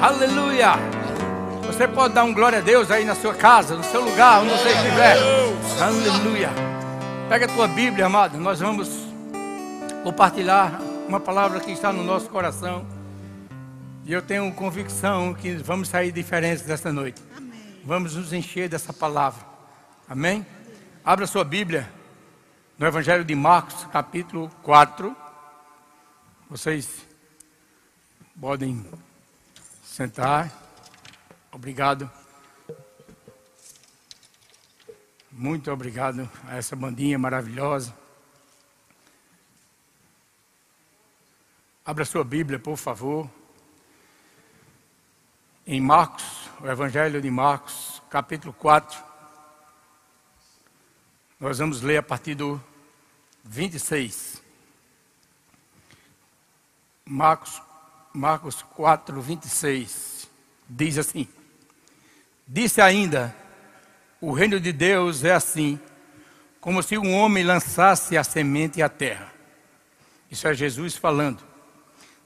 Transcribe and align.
Aleluia. 0.00 0.76
Você 1.66 1.86
pode 1.86 2.14
dar 2.14 2.24
um 2.24 2.32
glória 2.32 2.58
a 2.58 2.62
Deus 2.62 2.90
aí 2.90 3.04
na 3.04 3.14
sua 3.14 3.34
casa, 3.34 3.76
no 3.76 3.84
seu 3.84 4.00
lugar, 4.00 4.40
onde 4.40 4.50
você 4.50 4.70
estiver. 4.70 5.18
Aleluia. 5.78 6.48
Pega 7.28 7.44
a 7.44 7.48
tua 7.48 7.68
Bíblia, 7.68 8.06
amado. 8.06 8.38
Nós 8.38 8.60
vamos 8.60 8.88
compartilhar 10.02 10.80
uma 11.06 11.20
palavra 11.20 11.60
que 11.60 11.70
está 11.70 11.92
no 11.92 12.02
nosso 12.02 12.30
coração. 12.30 12.86
E 14.06 14.10
eu 14.10 14.22
tenho 14.22 14.50
convicção 14.54 15.34
que 15.34 15.52
vamos 15.56 15.90
sair 15.90 16.10
diferentes 16.12 16.64
desta 16.64 16.90
noite. 16.90 17.20
Vamos 17.84 18.16
nos 18.16 18.32
encher 18.32 18.70
dessa 18.70 18.94
palavra. 18.94 19.44
Amém? 20.08 20.46
Abra 21.04 21.26
sua 21.26 21.44
Bíblia 21.44 21.86
no 22.78 22.86
Evangelho 22.86 23.22
de 23.22 23.34
Marcos, 23.34 23.86
capítulo 23.92 24.50
4. 24.62 25.14
Vocês 26.48 27.06
podem 28.40 28.82
sentar. 29.90 30.48
Obrigado. 31.50 32.08
Muito 35.32 35.70
obrigado 35.70 36.30
a 36.46 36.56
essa 36.56 36.76
bandinha 36.76 37.18
maravilhosa. 37.18 37.92
Abra 41.84 42.04
sua 42.04 42.22
Bíblia, 42.22 42.58
por 42.58 42.76
favor. 42.76 43.28
Em 45.66 45.80
Marcos, 45.80 46.48
o 46.60 46.68
Evangelho 46.68 47.20
de 47.20 47.30
Marcos, 47.30 48.00
capítulo 48.08 48.52
4. 48.52 49.02
Nós 51.40 51.58
vamos 51.58 51.80
ler 51.82 51.96
a 51.96 52.02
partir 52.02 52.36
do 52.36 52.62
26. 53.42 54.40
Marcos, 57.04 57.60
Marcos 58.12 58.62
4, 58.74 59.20
26. 59.20 60.28
Diz 60.68 60.98
assim: 60.98 61.28
Disse 62.46 62.80
ainda: 62.80 63.34
O 64.20 64.32
reino 64.32 64.58
de 64.58 64.72
Deus 64.72 65.22
é 65.24 65.32
assim, 65.32 65.78
como 66.60 66.82
se 66.82 66.98
um 66.98 67.14
homem 67.14 67.44
lançasse 67.44 68.16
a 68.16 68.24
semente 68.24 68.82
à 68.82 68.88
terra. 68.88 69.32
Isso 70.30 70.46
é 70.48 70.54
Jesus 70.54 70.96
falando. 70.96 71.42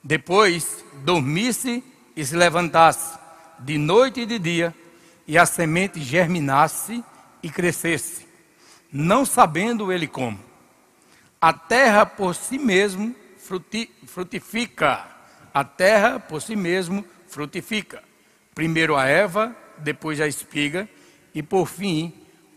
Depois 0.03 0.85
dormisse 1.03 1.85
e 2.17 2.25
se 2.25 2.37
levantasse, 2.37 3.19
de 3.59 3.79
noite 3.79 4.21
e 4.21 4.27
de 4.27 4.39
dia, 4.39 4.75
e 5.27 5.39
a 5.39 5.47
semente 5.47 6.03
germinasse 6.03 7.03
e 7.43 7.51
crescesse, 7.51 8.27
não 8.93 9.25
sabendo 9.25 9.93
ele 9.93 10.07
como. 10.07 10.39
A 11.41 11.53
terra 11.53 12.07
por 12.07 12.35
si 12.35 12.59
mesmo 12.59 13.15
frutifica. 14.07 15.14
A 15.55 15.63
terra 15.63 16.19
por 16.19 16.43
si 16.43 16.57
mesmo 16.57 17.05
frutifica. 17.29 18.03
Primeiro 18.55 18.97
a 18.97 19.07
erva, 19.07 19.57
depois 19.79 20.21
a 20.21 20.27
espiga 20.27 20.89
e 21.33 21.43
por 21.43 21.67
fim 21.67 22.13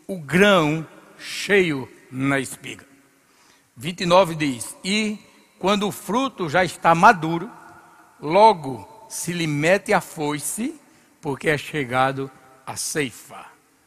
o 0.08 0.18
grão 0.20 0.86
cheio 1.18 1.88
na 2.12 2.40
espiga. 2.40 2.86
29 3.76 4.36
diz: 4.36 4.76
E 4.84 5.20
quando 5.60 5.88
o 5.88 5.92
fruto 5.92 6.50
já 6.50 6.66
está 6.66 6.96
maduro, 6.96 7.52
logo 8.20 8.88
se 9.10 9.32
lhe 9.32 9.48
mete 9.48 9.94
a 9.94 10.02
foice, 10.02 10.76
porque 11.22 11.50
é 11.50 11.58
chegado 11.58 12.32
a 12.66 12.76
ceifa. 12.76 13.46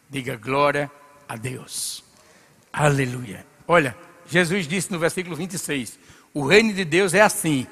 Diga 0.09 0.37
glória 0.37 0.91
a 1.29 1.37
Deus. 1.37 2.05
Aleluia. 2.73 3.47
Olha, 3.67 3.97
Jesus 4.27 4.67
disse 4.67 4.91
no 4.93 4.99
versículo 4.99 5.35
26: 5.37 5.99
O 6.33 6.47
reino 6.47 6.73
de 6.73 6.85
Deus 6.85 7.15
é 7.15 7.21
assim. 7.21 7.67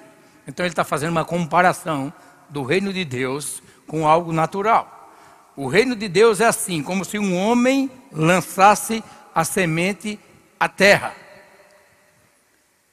Então 0.49 0.67
ele 0.67 0.73
está 0.73 0.83
fazendo 0.83 1.13
uma 1.13 1.25
comparação 1.25 2.13
do 2.49 2.65
reino 2.65 2.93
de 2.93 3.05
Deus 3.05 3.63
com 3.87 4.09
algo 4.09 4.33
natural. 4.33 5.13
O 5.55 5.69
reino 5.69 5.95
de 5.95 6.09
Deus 6.09 6.41
é 6.41 6.47
assim, 6.47 6.83
como 6.83 7.05
se 7.05 7.19
um 7.19 7.37
homem 7.37 7.89
lançasse 8.11 9.05
a 9.33 9.45
semente 9.45 10.19
à 10.59 10.69
terra. 10.69 11.15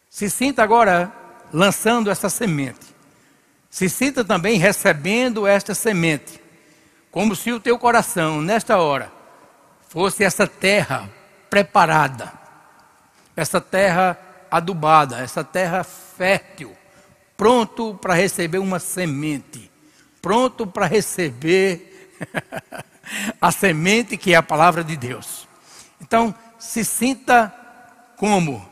Se 0.09 0.29
sinta 0.29 0.61
agora 0.61 1.11
lançando 1.51 2.11
essa 2.11 2.29
semente. 2.29 2.93
Se 3.69 3.89
sinta 3.89 4.23
também 4.23 4.59
recebendo 4.59 5.47
esta 5.47 5.73
semente. 5.73 6.39
Como 7.09 7.35
se 7.35 7.51
o 7.51 7.59
teu 7.59 7.79
coração, 7.79 8.41
nesta 8.41 8.77
hora, 8.77 9.11
fosse 9.89 10.23
essa 10.23 10.45
terra 10.45 11.09
preparada 11.49 12.45
essa 13.35 13.59
terra 13.59 14.17
adubada, 14.49 15.19
essa 15.19 15.43
terra 15.43 15.83
fértil, 15.83 16.75
pronto 17.37 17.95
para 17.95 18.13
receber 18.13 18.59
uma 18.59 18.79
semente, 18.79 19.71
pronto 20.21 20.65
para 20.65 20.85
receber 20.85 22.15
a 23.41 23.51
semente 23.51 24.17
que 24.17 24.33
é 24.33 24.37
a 24.37 24.43
palavra 24.43 24.83
de 24.83 24.95
Deus. 24.95 25.47
Então, 26.01 26.33
se 26.57 26.83
sinta 26.83 27.53
como 28.17 28.67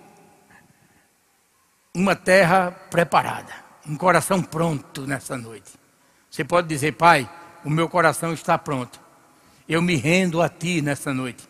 uma 1.94 2.16
terra 2.16 2.72
preparada, 2.90 3.54
um 3.88 3.96
coração 3.96 4.42
pronto 4.42 5.06
nessa 5.06 5.38
noite. 5.38 5.72
Você 6.30 6.44
pode 6.44 6.68
dizer, 6.68 6.94
Pai, 6.94 7.30
o 7.64 7.70
meu 7.70 7.88
coração 7.88 8.34
está 8.34 8.58
pronto. 8.58 9.00
Eu 9.68 9.82
me 9.82 9.96
rendo 9.96 10.42
a 10.42 10.50
Ti 10.50 10.82
nessa 10.82 11.14
noite. 11.14 11.48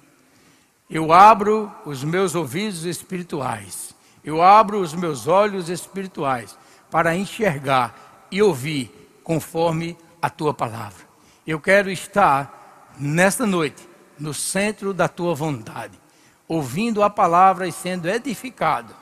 Eu 0.90 1.14
abro 1.14 1.72
os 1.86 2.04
meus 2.04 2.36
ouvidos 2.36 2.84
espirituais, 2.84 3.96
eu 4.24 4.42
abro 4.42 4.80
os 4.80 4.94
meus 4.94 5.28
olhos 5.28 5.70
espirituais 5.70 6.58
para 6.94 7.16
enxergar 7.16 8.28
e 8.30 8.40
ouvir 8.40 9.18
conforme 9.24 9.98
a 10.22 10.30
tua 10.30 10.54
palavra. 10.54 11.04
Eu 11.46 11.60
quero 11.60 11.90
estar 11.90 12.94
nesta 13.00 13.48
noite 13.48 13.90
no 14.20 14.32
centro 14.32 14.94
da 14.94 15.08
tua 15.08 15.34
vontade, 15.34 16.00
ouvindo 16.48 17.02
a 17.02 17.10
palavra 17.10 17.68
e 17.68 17.72
sendo 17.72 18.08
edificado 18.08 18.94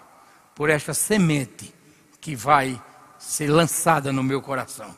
por 0.56 0.70
esta 0.70 0.94
semente 0.94 1.76
que 2.22 2.34
vai 2.34 2.82
ser 3.20 3.48
lançada 3.48 4.14
no 4.14 4.24
meu 4.24 4.42
coração. 4.42 4.96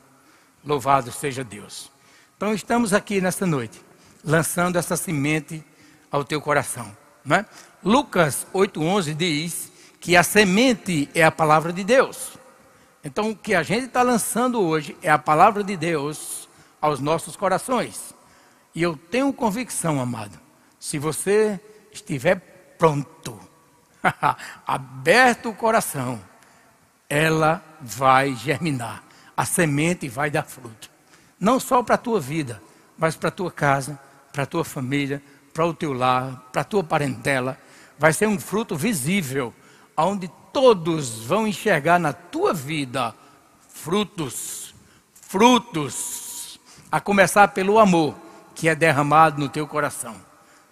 Louvado 0.64 1.12
seja 1.12 1.44
Deus. 1.44 1.92
Então 2.38 2.54
estamos 2.54 2.94
aqui 2.94 3.20
nesta 3.20 3.48
noite, 3.48 3.82
lançando 4.24 4.78
essa 4.78 4.96
semente 4.96 5.66
ao 6.12 6.24
teu 6.24 6.40
coração. 6.40 6.96
Né? 7.26 7.44
Lucas 7.84 8.46
8,11 8.54 9.16
diz 9.16 9.72
que 10.00 10.16
a 10.16 10.22
semente 10.22 11.10
é 11.16 11.24
a 11.24 11.32
palavra 11.32 11.74
de 11.74 11.84
Deus. 11.84 12.43
Então, 13.04 13.32
o 13.32 13.36
que 13.36 13.54
a 13.54 13.64
gente 13.64 13.88
está 13.88 14.02
lançando 14.02 14.62
hoje 14.62 14.96
é 15.02 15.12
a 15.12 15.20
palavra 15.20 15.64
de 15.64 15.76
Deus 15.76 16.48
aos 16.80 17.00
nossos 17.00 17.36
corações. 17.36 18.16
E 18.74 18.82
eu 18.82 18.96
tenho 18.96 19.34
convicção, 19.34 20.00
amado, 20.00 20.40
se 20.80 20.98
você 20.98 21.60
estiver 21.92 22.76
pronto, 22.78 23.40
aberto 24.66 25.50
o 25.50 25.56
coração, 25.56 26.20
ela 27.10 27.64
vai 27.82 28.36
germinar. 28.36 29.04
A 29.36 29.46
semente 29.46 30.08
vai 30.08 30.32
dar 30.32 30.44
fruto. 30.44 30.90
Não 31.40 31.60
só 31.60 31.84
para 31.84 31.96
a 31.96 31.98
tua 31.98 32.20
vida, 32.20 32.62
mas 32.98 33.16
para 33.16 33.30
a 33.30 33.32
tua 33.32 33.52
casa, 33.52 34.00
para 34.32 34.44
a 34.44 34.48
tua 34.48 34.64
família, 34.64 35.22
para 35.54 35.66
o 35.66 35.74
teu 35.74 35.94
lar, 35.94 36.50
para 36.52 36.62
a 36.62 36.66
tua 36.66 36.84
parentela. 36.84 37.58
Vai 38.00 38.14
ser 38.14 38.28
um 38.28 38.40
fruto 38.40 38.76
visível, 38.76 39.54
onde 39.98 40.32
todos 40.54 41.26
vão 41.26 41.48
enxergar 41.48 42.00
na 42.00 42.14
tua 42.14 42.54
vida 42.54 43.14
frutos, 43.68 44.74
frutos, 45.14 46.60
a 46.92 47.02
começar 47.02 47.50
pelo 47.50 47.80
amor 47.80 48.16
que 48.54 48.70
é 48.70 48.76
derramado 48.76 49.42
no 49.42 49.50
teu 49.50 49.68
coração. 49.68 50.16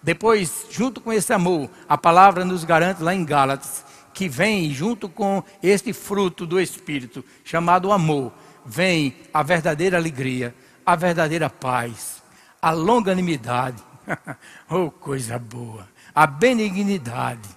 Depois, 0.00 0.66
junto 0.70 1.00
com 1.00 1.12
esse 1.12 1.32
amor, 1.32 1.68
a 1.88 1.98
palavra 1.98 2.44
nos 2.44 2.64
garante 2.64 3.02
lá 3.02 3.14
em 3.14 3.24
Gálatas 3.24 3.84
que 4.14 4.28
vem 4.28 4.70
junto 4.70 5.08
com 5.08 5.42
este 5.62 5.92
fruto 5.92 6.46
do 6.46 6.60
Espírito, 6.60 7.24
chamado 7.44 7.90
amor, 7.90 8.32
vem 8.64 9.16
a 9.32 9.42
verdadeira 9.42 9.96
alegria, 9.96 10.54
a 10.84 10.94
verdadeira 10.94 11.48
paz, 11.48 12.22
a 12.60 12.70
longanimidade, 12.70 13.82
oh, 14.68 14.90
coisa 14.90 15.38
boa! 15.38 15.88
A 16.14 16.26
benignidade, 16.26 17.48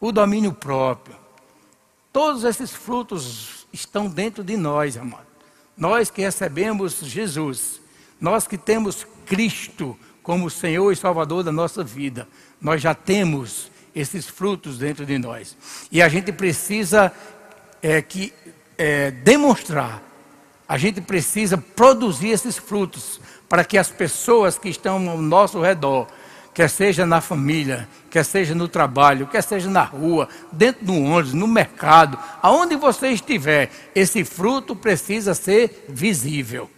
o 0.00 0.10
domínio 0.10 0.52
próprio. 0.52 1.23
Todos 2.14 2.44
esses 2.44 2.70
frutos 2.70 3.66
estão 3.72 4.06
dentro 4.06 4.44
de 4.44 4.56
nós, 4.56 4.96
amado. 4.96 5.26
Nós 5.76 6.10
que 6.10 6.22
recebemos 6.22 7.00
Jesus, 7.00 7.80
nós 8.20 8.46
que 8.46 8.56
temos 8.56 9.04
Cristo 9.26 9.98
como 10.22 10.48
Senhor 10.48 10.92
e 10.92 10.96
Salvador 10.96 11.42
da 11.42 11.50
nossa 11.50 11.82
vida, 11.82 12.28
nós 12.60 12.80
já 12.80 12.94
temos 12.94 13.68
esses 13.92 14.28
frutos 14.28 14.78
dentro 14.78 15.04
de 15.04 15.18
nós. 15.18 15.56
E 15.90 16.00
a 16.00 16.08
gente 16.08 16.30
precisa 16.30 17.12
é, 17.82 18.00
que, 18.00 18.32
é, 18.78 19.10
demonstrar, 19.10 20.00
a 20.68 20.78
gente 20.78 21.00
precisa 21.00 21.58
produzir 21.58 22.28
esses 22.28 22.56
frutos 22.56 23.20
para 23.48 23.64
que 23.64 23.76
as 23.76 23.90
pessoas 23.90 24.56
que 24.56 24.68
estão 24.68 25.10
ao 25.10 25.18
nosso 25.18 25.60
redor, 25.60 26.06
quer 26.54 26.70
seja 26.70 27.04
na 27.04 27.20
família, 27.20 27.88
quer 28.08 28.24
seja 28.24 28.54
no 28.54 28.68
trabalho, 28.68 29.26
quer 29.26 29.42
seja 29.42 29.68
na 29.68 29.82
rua, 29.82 30.28
dentro 30.52 30.86
do 30.86 30.94
ônibus, 30.94 31.34
no 31.34 31.48
mercado, 31.48 32.16
aonde 32.40 32.76
você 32.76 33.08
estiver, 33.08 33.70
esse 33.92 34.24
fruto 34.24 34.76
precisa 34.76 35.34
ser 35.34 35.84
visível. 35.88 36.70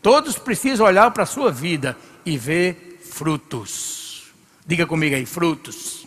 Todos 0.00 0.38
precisam 0.38 0.86
olhar 0.86 1.10
para 1.10 1.24
a 1.24 1.26
sua 1.26 1.52
vida 1.52 1.96
e 2.24 2.38
ver 2.38 3.00
frutos. 3.10 4.32
Diga 4.66 4.86
comigo 4.86 5.14
aí, 5.14 5.26
frutos. 5.26 6.06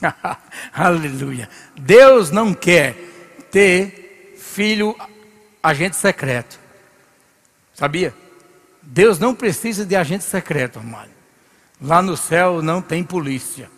Aleluia. 0.72 1.48
Deus 1.76 2.30
não 2.30 2.54
quer 2.54 2.94
ter 3.50 4.36
filho 4.38 4.94
agente 5.60 5.96
secreto. 5.96 6.60
Sabia? 7.72 8.14
Deus 8.82 9.18
não 9.18 9.34
precisa 9.34 9.84
de 9.84 9.96
agente 9.96 10.22
secreto, 10.22 10.78
amado. 10.78 11.13
Lá 11.84 12.00
no 12.00 12.16
céu 12.16 12.62
não 12.62 12.80
tem 12.80 13.04
polícia. 13.04 13.70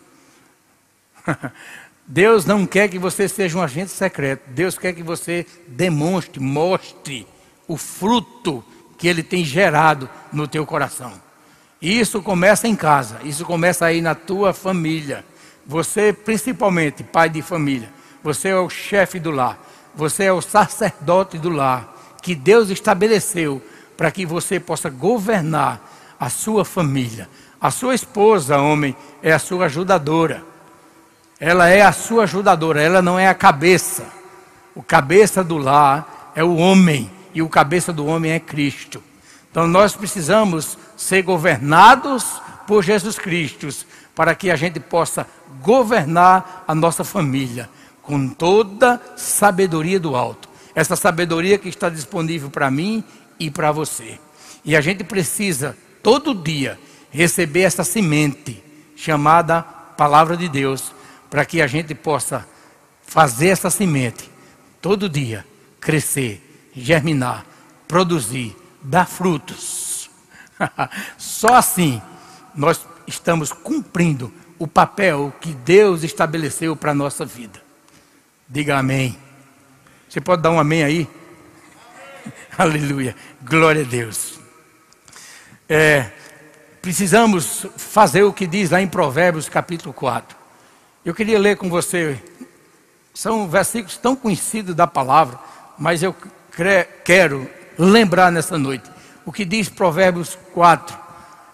Deus 2.07 2.45
não 2.45 2.65
quer 2.65 2.89
que 2.89 3.01
você 3.01 3.29
seja 3.29 3.59
um 3.59 3.63
agente 3.63 3.91
secreto. 3.91 4.49
Deus 4.51 4.79
quer 4.79 4.93
que 4.93 5.03
você 5.03 5.45
demonstre, 5.67 6.39
mostre 6.41 7.27
o 7.67 7.77
fruto 7.77 8.65
que 8.97 9.09
Ele 9.09 9.25
tem 9.25 9.45
gerado 9.45 10.09
no 10.33 10.47
teu 10.47 10.65
coração. 10.65 11.15
E 11.83 11.99
isso 11.99 12.23
começa 12.23 12.69
em 12.69 12.77
casa. 12.77 13.19
Isso 13.25 13.45
começa 13.45 13.85
aí 13.85 14.01
na 14.01 14.15
tua 14.15 14.55
família. 14.55 15.25
Você, 15.67 16.13
principalmente, 16.13 17.03
pai 17.03 17.29
de 17.29 17.43
família. 17.43 17.91
Você 18.23 18.51
é 18.51 18.57
o 18.57 18.71
chefe 18.71 19.19
do 19.19 19.33
lar. 19.33 19.59
Você 19.97 20.23
é 20.25 20.33
o 20.33 20.41
sacerdote 20.41 21.39
do 21.39 21.51
lar. 21.51 21.93
Que 22.23 22.37
Deus 22.37 22.71
estabeleceu 22.71 23.61
para 23.97 24.13
que 24.13 24.25
você 24.25 24.61
possa 24.61 24.89
governar 24.89 26.15
a 26.21 26.31
sua 26.31 26.65
família. 26.65 27.29
A 27.61 27.71
sua 27.71 27.95
esposa, 27.95 28.59
homem, 28.59 28.95
é 29.23 29.33
a 29.33 29.39
sua 29.39 29.67
ajudadora. 29.67 30.45
Ela 31.39 31.69
é 31.69 31.83
a 31.83 31.93
sua 31.93 32.25
ajudadora, 32.25 32.83
ela 32.83 33.03
não 33.03 33.19
é 33.19 33.29
a 33.29 33.35
cabeça. 33.35 34.05
O 34.75 34.83
cabeça 34.83 35.43
do 35.43 35.57
lar 35.57 36.33
é 36.35 36.45
o 36.45 36.57
homem 36.57 37.11
e 37.35 37.43
o 37.43 37.49
cabeça 37.49 37.93
do 37.93 38.07
homem 38.07 38.33
é 38.33 38.41
Cristo. 38.41 39.03
Então 39.51 39.67
nós 39.67 39.95
precisamos 39.95 40.77
ser 40.97 41.23
governados 41.23 42.41
por 42.67 42.83
Jesus 42.83 43.19
Cristo 43.19 43.69
para 44.15 44.35
que 44.35 44.51
a 44.51 44.57
gente 44.57 44.81
possa 44.81 45.27
governar 45.63 46.65
a 46.67 46.75
nossa 46.75 47.05
família 47.05 47.69
com 48.03 48.29
toda 48.29 49.01
sabedoria 49.17 49.99
do 49.99 50.15
alto. 50.15 50.49
Essa 50.75 50.97
sabedoria 50.97 51.59
que 51.59 51.69
está 51.69 51.89
disponível 51.89 52.51
para 52.51 52.71
mim 52.71 53.03
e 53.39 53.51
para 53.51 53.73
você. 53.73 54.19
E 54.65 54.77
a 54.77 54.81
gente 54.81 55.05
precisa, 55.05 55.77
todo 56.03 56.35
dia, 56.35 56.79
receber 57.17 57.63
essa 57.63 57.83
semente 57.83 58.63
chamada 58.95 59.63
Palavra 59.63 60.37
de 60.37 60.51
Deus, 60.51 60.93
para 61.31 61.47
que 61.47 61.63
a 61.63 61.67
gente 61.67 61.95
possa 61.95 62.47
fazer 63.07 63.49
essa 63.49 63.71
semente 63.71 64.31
todo 64.83 65.09
dia 65.09 65.47
crescer, 65.81 66.71
germinar, 66.75 67.47
produzir, 67.89 68.55
dar 68.83 69.07
frutos. 69.07 70.11
Só 71.17 71.55
assim 71.55 72.03
nós 72.55 72.87
estamos 73.07 73.51
cumprindo 73.51 74.31
o 74.59 74.67
papel 74.67 75.33
que 75.41 75.55
Deus 75.55 76.03
estabeleceu 76.03 76.77
para 76.77 76.91
a 76.91 76.95
nossa 76.95 77.25
vida. 77.25 77.63
Diga 78.47 78.77
amém. 78.77 79.19
Você 80.07 80.21
pode 80.21 80.43
dar 80.43 80.51
um 80.51 80.61
amém 80.61 80.85
aí? 80.85 81.09
Aleluia. 82.59 83.17
Glória 83.43 83.81
a 83.81 83.87
Deus. 83.87 84.39
É, 85.67 86.11
precisamos 86.87 87.67
fazer 87.77 88.23
o 88.23 88.33
que 88.33 88.47
diz 88.47 88.71
lá 88.71 88.81
em 88.81 88.87
Provérbios 88.87 89.49
capítulo 89.49 89.93
4. 89.93 90.39
Eu 91.05 91.13
queria 91.13 91.37
ler 91.37 91.57
com 91.57 91.69
você. 91.69 92.17
São 93.13 93.49
versículos 93.49 93.97
tão 93.97 94.15
conhecidos 94.15 94.73
da 94.73 94.87
palavra, 94.87 95.37
mas 95.77 96.01
eu 96.01 96.15
quero 97.05 97.51
lembrar 97.77 98.31
nessa 98.31 98.57
noite 98.57 98.89
o 99.25 99.33
que 99.33 99.45
diz 99.45 99.69
Provérbios 99.69 100.39
4. 100.55 100.97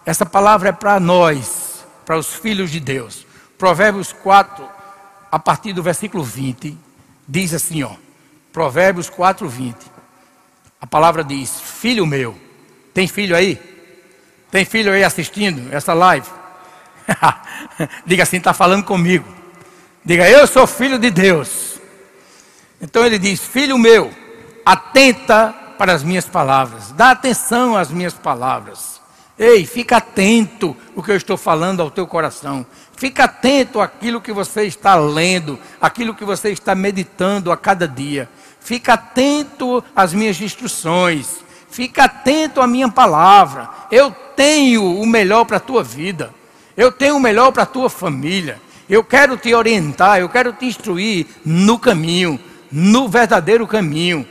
Essa 0.05 0.23
palavra 0.23 0.69
é 0.69 0.71
para 0.71 0.99
nós, 0.99 1.83
para 2.05 2.15
os 2.15 2.35
filhos 2.35 2.69
de 2.69 2.79
Deus. 2.79 3.25
Provérbios 3.57 4.13
4, 4.13 4.63
a 5.31 5.39
partir 5.39 5.73
do 5.73 5.81
versículo 5.81 6.23
20, 6.23 6.77
diz 7.27 7.55
assim, 7.55 7.81
ó. 7.81 7.95
Provérbios 8.51 9.09
4, 9.09 9.49
20. 9.49 9.77
A 10.79 10.85
palavra 10.85 11.23
diz: 11.23 11.59
Filho 11.59 12.05
meu, 12.05 12.37
tem 12.93 13.07
filho 13.07 13.35
aí? 13.35 13.72
Tem 14.53 14.65
filho 14.65 14.93
aí 14.93 15.03
assistindo 15.03 15.73
essa 15.73 15.95
live? 15.95 16.27
Diga 18.05 18.21
assim, 18.21 18.37
está 18.37 18.53
falando 18.53 18.83
comigo. 18.83 19.25
Diga, 20.05 20.29
eu 20.29 20.45
sou 20.45 20.67
filho 20.67 20.99
de 20.99 21.09
Deus. 21.09 21.79
Então 22.79 23.03
ele 23.03 23.17
diz: 23.17 23.39
Filho 23.39 23.79
meu, 23.79 24.13
atenta 24.63 25.55
para 25.75 25.91
as 25.91 26.03
minhas 26.03 26.25
palavras, 26.25 26.91
dá 26.91 27.09
atenção 27.09 27.75
às 27.75 27.89
minhas 27.89 28.13
palavras. 28.13 29.01
Ei, 29.39 29.65
fica 29.65 29.97
atento 29.97 30.77
o 30.93 31.01
que 31.01 31.09
eu 31.09 31.17
estou 31.17 31.35
falando 31.35 31.81
ao 31.81 31.89
teu 31.89 32.05
coração. 32.05 32.63
Fica 32.95 33.23
atento 33.23 33.81
àquilo 33.81 34.21
que 34.21 34.31
você 34.31 34.65
está 34.65 34.93
lendo, 34.93 35.59
aquilo 35.81 36.13
que 36.13 36.23
você 36.23 36.51
está 36.51 36.75
meditando 36.75 37.51
a 37.51 37.57
cada 37.57 37.87
dia. 37.87 38.29
Fica 38.59 38.93
atento 38.93 39.83
às 39.95 40.13
minhas 40.13 40.39
instruções. 40.39 41.43
Fica 41.73 42.05
atento 42.05 42.61
à 42.61 42.67
minha 42.67 42.87
palavra. 42.87 43.69
Eu 43.91 44.11
tenho 44.35 44.99
o 44.99 45.05
melhor 45.05 45.43
para 45.45 45.57
a 45.57 45.59
tua 45.59 45.83
vida. 45.83 46.33
Eu 46.77 46.91
tenho 46.91 47.17
o 47.17 47.19
melhor 47.19 47.51
para 47.51 47.63
a 47.63 47.65
tua 47.65 47.89
família. 47.89 48.61
Eu 48.89 49.03
quero 49.03 49.35
te 49.37 49.53
orientar, 49.53 50.19
eu 50.19 50.29
quero 50.29 50.53
te 50.53 50.65
instruir 50.65 51.25
no 51.43 51.79
caminho, 51.79 52.39
no 52.71 53.09
verdadeiro 53.09 53.65
caminho. 53.65 54.27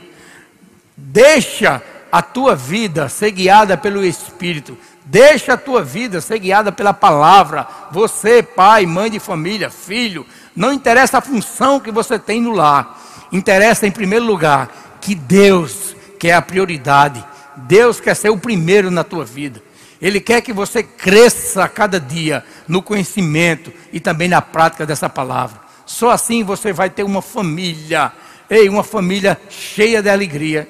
Deixa 0.95 1.81
a 2.11 2.21
tua 2.21 2.55
vida 2.55 3.09
ser 3.09 3.31
guiada 3.31 3.75
pelo 3.77 4.05
Espírito. 4.05 4.77
Deixa 5.05 5.53
a 5.53 5.57
tua 5.57 5.83
vida 5.83 6.21
ser 6.21 6.39
guiada 6.39 6.71
pela 6.71 6.93
palavra. 6.93 7.67
Você, 7.91 8.41
pai, 8.41 8.85
mãe 8.85 9.11
de 9.11 9.19
família, 9.19 9.69
filho, 9.69 10.25
não 10.55 10.71
interessa 10.71 11.17
a 11.17 11.21
função 11.21 11.79
que 11.79 11.91
você 11.91 12.17
tem 12.17 12.41
no 12.41 12.51
lar 12.51 13.03
interessa 13.33 13.87
em 13.87 13.91
primeiro 13.91 14.25
lugar 14.25 14.69
que 15.01 15.15
Deus 15.15 15.95
quer 16.19 16.33
a 16.33 16.41
prioridade. 16.41 17.25
Deus 17.57 17.99
quer 17.99 18.15
ser 18.15 18.29
o 18.29 18.37
primeiro 18.37 18.89
na 18.91 19.03
tua 19.03 19.25
vida. 19.25 19.61
Ele 20.01 20.19
quer 20.19 20.41
que 20.41 20.51
você 20.51 20.83
cresça 20.83 21.63
a 21.63 21.69
cada 21.69 21.99
dia 21.99 22.43
no 22.67 22.81
conhecimento 22.81 23.71
e 23.91 23.99
também 23.99 24.27
na 24.27 24.41
prática 24.41 24.85
dessa 24.85 25.09
palavra. 25.09 25.61
Só 25.85 26.11
assim 26.11 26.43
você 26.43 26.73
vai 26.73 26.89
ter 26.89 27.03
uma 27.03 27.21
família, 27.21 28.11
ei, 28.49 28.67
uma 28.67 28.83
família 28.83 29.39
cheia 29.49 30.01
de 30.01 30.09
alegria, 30.09 30.67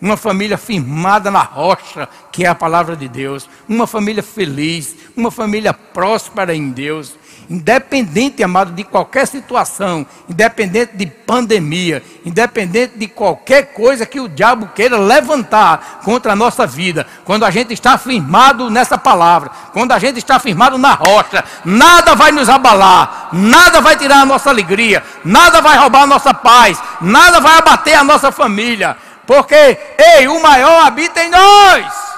uma 0.00 0.16
família 0.16 0.58
firmada 0.58 1.30
na 1.30 1.42
rocha, 1.42 2.08
que 2.30 2.44
é 2.44 2.48
a 2.48 2.54
palavra 2.54 2.96
de 2.96 3.08
Deus, 3.08 3.48
uma 3.68 3.86
família 3.86 4.22
feliz, 4.22 4.94
uma 5.16 5.30
família 5.30 5.72
próspera 5.72 6.54
em 6.54 6.70
Deus, 6.70 7.14
Independente, 7.48 8.42
amado, 8.42 8.72
de 8.72 8.84
qualquer 8.84 9.26
situação, 9.26 10.06
independente 10.28 10.96
de 10.96 11.06
pandemia, 11.06 12.02
independente 12.24 12.96
de 12.96 13.06
qualquer 13.06 13.74
coisa 13.74 14.06
que 14.06 14.18
o 14.18 14.28
diabo 14.28 14.70
queira 14.74 14.96
levantar 14.96 16.00
contra 16.02 16.32
a 16.32 16.36
nossa 16.36 16.66
vida, 16.66 17.06
quando 17.24 17.44
a 17.44 17.50
gente 17.50 17.74
está 17.74 17.98
firmado 17.98 18.70
nessa 18.70 18.96
palavra, 18.96 19.50
quando 19.72 19.92
a 19.92 19.98
gente 19.98 20.18
está 20.18 20.38
firmado 20.38 20.78
na 20.78 20.94
rocha, 20.94 21.44
nada 21.64 22.14
vai 22.14 22.32
nos 22.32 22.48
abalar, 22.48 23.28
nada 23.32 23.80
vai 23.80 23.96
tirar 23.96 24.22
a 24.22 24.26
nossa 24.26 24.48
alegria, 24.48 25.02
nada 25.24 25.60
vai 25.60 25.76
roubar 25.76 26.02
a 26.02 26.06
nossa 26.06 26.32
paz, 26.32 26.78
nada 27.00 27.40
vai 27.40 27.58
abater 27.58 27.94
a 27.94 28.04
nossa 28.04 28.32
família, 28.32 28.96
porque, 29.26 29.78
ei, 29.98 30.28
o 30.28 30.42
maior 30.42 30.86
habita 30.86 31.22
em 31.22 31.30
nós. 31.30 32.13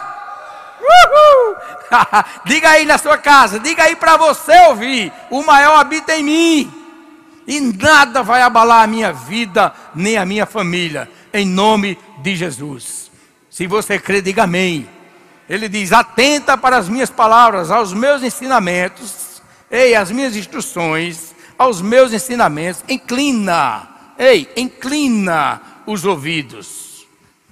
Uhul! 0.80 1.56
diga 2.45 2.71
aí 2.71 2.85
na 2.85 2.99
sua 2.99 3.18
casa, 3.18 3.59
diga 3.59 3.85
aí 3.85 3.97
para 3.97 4.16
você 4.16 4.52
ouvir: 4.68 5.12
o 5.30 5.42
maior 5.42 5.78
habita 5.78 6.14
em 6.14 6.23
mim, 6.23 6.73
e 7.47 7.61
nada 7.61 8.23
vai 8.23 8.42
abalar 8.42 8.83
a 8.83 8.87
minha 8.87 9.12
vida, 9.12 9.73
nem 9.95 10.16
a 10.16 10.26
minha 10.26 10.47
família, 10.47 11.11
em 11.33 11.47
nome 11.47 11.99
de 12.18 12.37
Jesus. 12.37 13.11
Se 13.50 13.66
você 13.66 13.99
crê, 13.99 14.21
diga 14.21 14.45
amém. 14.45 14.88
Ele 15.49 15.68
diz: 15.68 15.92
atenta 15.92 16.56
para 16.56 16.76
as 16.76 16.88
minhas 16.88 17.11
palavras, 17.11 17.71
aos 17.71 17.92
meus 17.92 18.23
ensinamentos, 18.23 19.42
ei, 19.71 19.95
as 19.95 20.11
minhas 20.11 20.37
instruções, 20.37 21.35
aos 21.59 21.80
meus 21.80 22.12
ensinamentos, 22.12 22.85
inclina, 22.88 23.88
ei, 24.18 24.50
inclina 24.56 25.62
os 25.87 26.04
ouvidos 26.04 26.85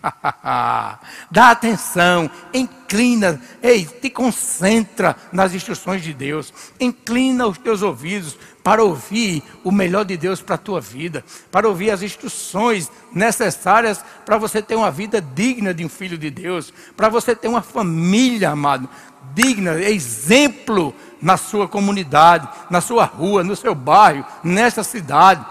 Dá 1.31 1.51
atenção, 1.51 2.31
inclina, 2.53 3.41
ei, 3.63 3.85
te 3.87 4.11
concentra 4.11 5.17
nas 5.33 5.55
instruções 5.55 6.03
de 6.03 6.13
Deus. 6.13 6.53
Inclina 6.79 7.47
os 7.47 7.59
teus 7.59 7.83
ouvidos 7.83 8.37
para 8.63 8.83
ouvir 8.83 9.43
o 9.63 9.71
melhor 9.71 10.05
de 10.05 10.17
Deus 10.17 10.41
para 10.41 10.55
a 10.55 10.59
tua 10.59 10.81
vida, 10.81 11.25
para 11.51 11.69
ouvir 11.69 11.91
as 11.91 12.03
instruções 12.03 12.91
necessárias 13.13 14.05
para 14.25 14.39
você 14.39 14.63
ter 14.63 14.75
uma 14.75 14.91
vida 14.91 15.21
digna 15.21 15.75
de 15.75 15.85
um 15.85 15.89
filho 15.89 16.17
de 16.17 16.31
Deus, 16.31 16.73
para 16.97 17.09
você 17.09 17.35
ter 17.35 17.49
uma 17.49 17.63
família, 17.63 18.51
amado, 18.51 18.89
digna, 19.35 19.81
exemplo 19.81 20.95
na 21.21 21.37
sua 21.37 21.67
comunidade, 21.67 22.49
na 22.71 22.81
sua 22.81 23.05
rua, 23.05 23.43
no 23.43 23.57
seu 23.57 23.75
bairro, 23.75 24.27
nessa 24.43 24.83
cidade. 24.83 25.45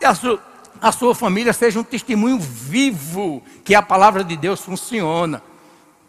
E 0.00 0.04
a 0.04 0.14
sua 0.14 0.51
a 0.82 0.90
sua 0.90 1.14
família 1.14 1.52
seja 1.52 1.78
um 1.78 1.84
testemunho 1.84 2.40
vivo 2.40 3.40
que 3.64 3.72
a 3.72 3.80
palavra 3.80 4.24
de 4.24 4.36
Deus 4.36 4.60
funciona. 4.60 5.40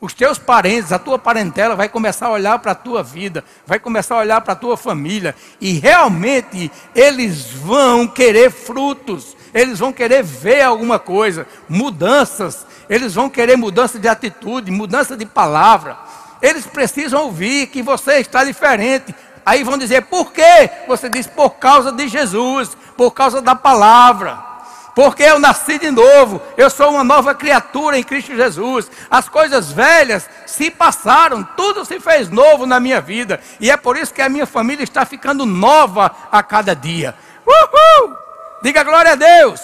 Os 0.01 0.15
teus 0.15 0.39
parentes, 0.39 0.91
a 0.91 0.97
tua 0.97 1.19
parentela 1.19 1.75
vai 1.75 1.87
começar 1.87 2.25
a 2.25 2.31
olhar 2.31 2.57
para 2.57 2.71
a 2.71 2.75
tua 2.75 3.03
vida, 3.03 3.45
vai 3.67 3.79
começar 3.79 4.15
a 4.15 4.17
olhar 4.17 4.41
para 4.41 4.53
a 4.53 4.55
tua 4.55 4.75
família 4.75 5.35
e 5.61 5.73
realmente 5.73 6.71
eles 6.95 7.51
vão 7.51 8.07
querer 8.07 8.49
frutos, 8.49 9.37
eles 9.53 9.77
vão 9.77 9.93
querer 9.93 10.23
ver 10.23 10.63
alguma 10.63 10.97
coisa, 10.97 11.47
mudanças, 11.69 12.65
eles 12.89 13.13
vão 13.13 13.29
querer 13.29 13.55
mudança 13.55 13.99
de 13.99 14.07
atitude, 14.07 14.71
mudança 14.71 15.15
de 15.15 15.25
palavra. 15.25 15.97
Eles 16.41 16.65
precisam 16.65 17.25
ouvir 17.25 17.67
que 17.67 17.83
você 17.83 18.15
está 18.15 18.43
diferente. 18.43 19.13
Aí 19.45 19.63
vão 19.63 19.77
dizer, 19.77 20.01
por 20.03 20.33
quê? 20.33 20.69
Você 20.87 21.07
diz, 21.07 21.27
por 21.27 21.51
causa 21.51 21.91
de 21.91 22.07
Jesus, 22.07 22.75
por 22.97 23.11
causa 23.11 23.41
da 23.41 23.55
palavra 23.55 24.52
porque 24.95 25.23
eu 25.23 25.39
nasci 25.39 25.79
de 25.79 25.89
novo, 25.89 26.41
eu 26.55 26.69
sou 26.69 26.91
uma 26.91 27.03
nova 27.03 27.33
criatura 27.33 27.97
em 27.97 28.03
Cristo 28.03 28.35
Jesus. 28.35 28.91
As 29.09 29.27
coisas 29.27 29.71
velhas 29.71 30.29
se 30.45 30.69
passaram, 30.69 31.43
tudo 31.43 31.83
se 31.83 31.99
fez 31.99 32.29
novo 32.29 32.65
na 32.65 32.79
minha 32.79 33.01
vida, 33.01 33.39
e 33.59 33.71
é 33.71 33.77
por 33.77 33.97
isso 33.97 34.13
que 34.13 34.21
a 34.21 34.29
minha 34.29 34.45
família 34.45 34.83
está 34.83 35.03
ficando 35.05 35.45
nova 35.45 36.15
a 36.31 36.43
cada 36.43 36.75
dia. 36.75 37.15
Uhul! 37.45 38.15
Diga 38.61 38.83
glória 38.83 39.13
a 39.13 39.15
Deus. 39.15 39.59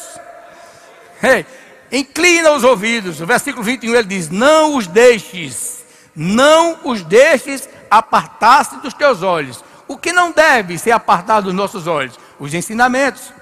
Hey, 1.21 1.45
inclina 1.91 2.51
os 2.51 2.63
ouvidos. 2.63 3.21
O 3.21 3.25
versículo 3.25 3.63
21 3.63 3.95
ele 3.95 4.07
diz: 4.07 4.29
Não 4.29 4.75
os 4.75 4.87
deixes, 4.87 5.85
não 6.15 6.79
os 6.83 7.03
deixes 7.03 7.69
apartar-se 7.89 8.77
dos 8.77 8.93
teus 8.93 9.21
olhos. 9.21 9.63
O 9.87 9.97
que 9.97 10.11
não 10.11 10.31
deve 10.31 10.77
ser 10.77 10.91
apartado 10.91 11.45
dos 11.45 11.53
nossos 11.53 11.87
olhos? 11.87 12.19
Os 12.39 12.53
ensinamentos, 12.53 13.33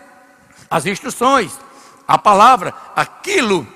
as 0.70 0.86
instruções, 0.86 1.51
a 2.07 2.17
palavra, 2.17 2.73
aquilo 2.95 3.67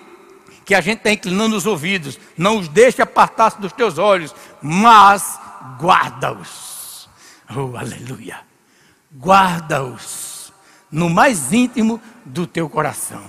que 0.63 0.73
a 0.73 0.81
gente 0.81 1.00
está 1.00 1.11
inclinando 1.11 1.55
os 1.55 1.65
ouvidos, 1.65 2.19
não 2.38 2.57
os 2.57 2.67
deixe 2.67 3.01
apartar-se 3.01 3.59
dos 3.59 3.73
teus 3.73 3.97
olhos, 3.97 4.33
mas 4.61 5.39
guarda-os. 5.77 7.09
Oh, 7.50 7.75
aleluia! 7.75 8.39
Guarda-os 9.13 10.53
no 10.91 11.09
mais 11.09 11.51
íntimo 11.51 12.01
do 12.25 12.47
teu 12.47 12.69
coração. 12.69 13.23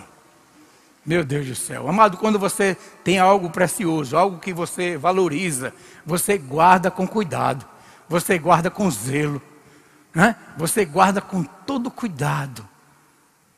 Meu 1.05 1.25
Deus 1.25 1.47
do 1.47 1.55
céu. 1.55 1.89
Amado, 1.89 2.17
quando 2.17 2.39
você 2.39 2.77
tem 3.03 3.19
algo 3.19 3.51
precioso, 3.51 4.17
algo 4.17 4.39
que 4.39 4.53
você 4.53 4.97
valoriza, 4.97 5.75
você 6.07 6.39
guarda 6.39 6.91
com 6.91 7.07
cuidado, 7.09 7.67
você 8.09 8.39
guarda 8.39 8.71
com 8.71 8.89
zelo, 8.91 9.43
né? 10.15 10.37
você 10.57 10.85
guarda 10.85 11.21
com 11.21 11.43
todo 11.43 11.91
cuidado. 11.91 12.69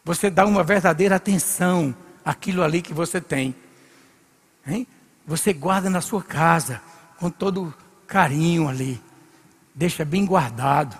Você 0.05 0.29
dá 0.29 0.45
uma 0.45 0.63
verdadeira 0.63 1.17
atenção 1.17 1.97
àquilo 2.25 2.63
ali 2.63 2.83
que 2.83 2.93
você 2.93 3.21
tem. 3.21 3.55
Hein? 4.67 4.87
Você 5.27 5.53
guarda 5.53 5.89
na 5.89 6.01
sua 6.03 6.23
casa 6.23 6.83
com 7.19 7.31
todo 7.31 7.75
carinho 8.07 8.69
ali. 8.69 9.01
Deixa 9.75 10.05
bem 10.05 10.27
guardado 10.27 10.97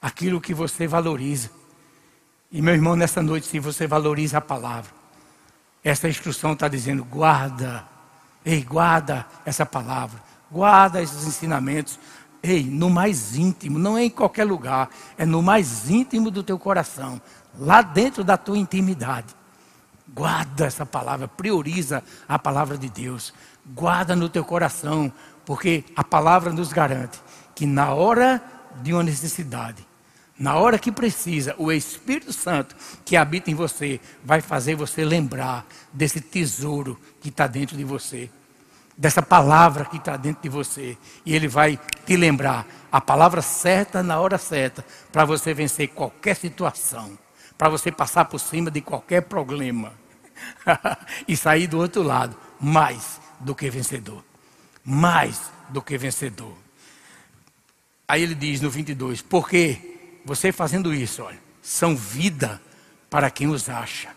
aquilo 0.00 0.40
que 0.40 0.54
você 0.54 0.86
valoriza. 0.86 1.50
E 2.52 2.62
meu 2.62 2.74
irmão, 2.74 2.96
nessa 2.96 3.22
noite, 3.22 3.46
se 3.46 3.58
você 3.58 3.86
valoriza 3.86 4.38
a 4.38 4.40
palavra, 4.40 4.90
essa 5.84 6.08
instrução 6.08 6.52
está 6.52 6.68
dizendo: 6.68 7.04
guarda, 7.04 7.84
ei, 8.44 8.62
guarda 8.62 9.26
essa 9.44 9.66
palavra, 9.66 10.20
guarda 10.50 11.02
esses 11.02 11.26
ensinamentos, 11.26 11.98
ei, 12.42 12.64
no 12.64 12.90
mais 12.90 13.36
íntimo, 13.36 13.78
não 13.78 13.96
é 13.96 14.04
em 14.04 14.10
qualquer 14.10 14.44
lugar, 14.44 14.88
é 15.16 15.24
no 15.24 15.42
mais 15.42 15.88
íntimo 15.88 16.30
do 16.30 16.42
teu 16.42 16.58
coração, 16.58 17.20
lá 17.58 17.82
dentro 17.82 18.22
da 18.24 18.36
tua 18.36 18.58
intimidade. 18.58 19.34
Guarda 20.12 20.66
essa 20.66 20.84
palavra, 20.84 21.28
prioriza 21.28 22.02
a 22.28 22.38
palavra 22.38 22.76
de 22.76 22.88
Deus. 22.88 23.32
Guarda 23.66 24.16
no 24.16 24.28
teu 24.28 24.44
coração, 24.44 25.12
porque 25.44 25.84
a 25.94 26.02
palavra 26.02 26.52
nos 26.52 26.72
garante 26.72 27.20
que 27.54 27.66
na 27.66 27.92
hora 27.92 28.42
de 28.82 28.92
uma 28.92 29.02
necessidade, 29.02 29.86
na 30.38 30.56
hora 30.56 30.78
que 30.78 30.90
precisa, 30.90 31.54
o 31.58 31.70
Espírito 31.70 32.32
Santo 32.32 32.74
que 33.04 33.16
habita 33.16 33.50
em 33.50 33.54
você 33.54 34.00
vai 34.24 34.40
fazer 34.40 34.74
você 34.74 35.04
lembrar 35.04 35.66
desse 35.92 36.20
tesouro 36.20 36.98
que 37.20 37.28
está 37.28 37.46
dentro 37.46 37.76
de 37.76 37.84
você, 37.84 38.30
dessa 38.96 39.20
palavra 39.20 39.84
que 39.84 39.98
está 39.98 40.16
dentro 40.16 40.42
de 40.42 40.48
você. 40.48 40.96
E 41.26 41.36
ele 41.36 41.46
vai 41.46 41.78
te 42.06 42.16
lembrar 42.16 42.66
a 42.90 43.00
palavra 43.00 43.42
certa 43.42 44.02
na 44.02 44.18
hora 44.18 44.38
certa 44.38 44.84
para 45.12 45.24
você 45.24 45.52
vencer 45.52 45.88
qualquer 45.88 46.34
situação 46.34 47.18
para 47.60 47.68
você 47.68 47.92
passar 47.92 48.24
por 48.24 48.38
cima 48.38 48.70
de 48.70 48.80
qualquer 48.80 49.20
problema 49.20 49.92
e 51.28 51.36
sair 51.36 51.66
do 51.66 51.76
outro 51.76 52.02
lado 52.02 52.34
mais 52.58 53.20
do 53.38 53.54
que 53.54 53.68
vencedor. 53.68 54.24
Mais 54.82 55.52
do 55.68 55.82
que 55.82 55.98
vencedor. 55.98 56.56
Aí 58.08 58.22
ele 58.22 58.34
diz 58.34 58.62
no 58.62 58.70
22: 58.70 59.20
Porque 59.20 60.22
você 60.24 60.52
fazendo 60.52 60.94
isso, 60.94 61.22
olha, 61.22 61.38
são 61.60 61.94
vida 61.94 62.62
para 63.10 63.30
quem 63.30 63.46
os 63.46 63.68
acha. 63.68 64.08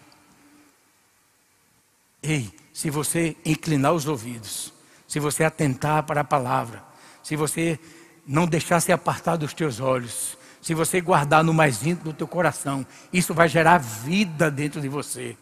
Ei, 2.22 2.50
se 2.72 2.90
você 2.90 3.36
inclinar 3.44 3.92
os 3.92 4.08
ouvidos, 4.08 4.72
se 5.06 5.20
você 5.20 5.44
atentar 5.44 6.04
para 6.04 6.22
a 6.22 6.24
palavra, 6.24 6.82
se 7.22 7.36
você 7.36 7.78
não 8.26 8.48
deixar 8.48 8.80
se 8.80 8.94
apartar 8.94 9.36
dos 9.36 9.54
teus 9.54 9.82
olhos, 9.82 10.38
se 10.64 10.74
você 10.74 11.02
guardar 11.02 11.44
no 11.44 11.54
mais 11.54 11.86
íntimo 11.86 12.06
do 12.06 12.14
teu 12.14 12.28
coração, 12.28 12.86
isso 13.12 13.34
vai 13.34 13.50
gerar 13.50 13.80
vida 13.80 14.50
dentro 14.50 14.80
de 14.80 14.88
você. 14.88 15.36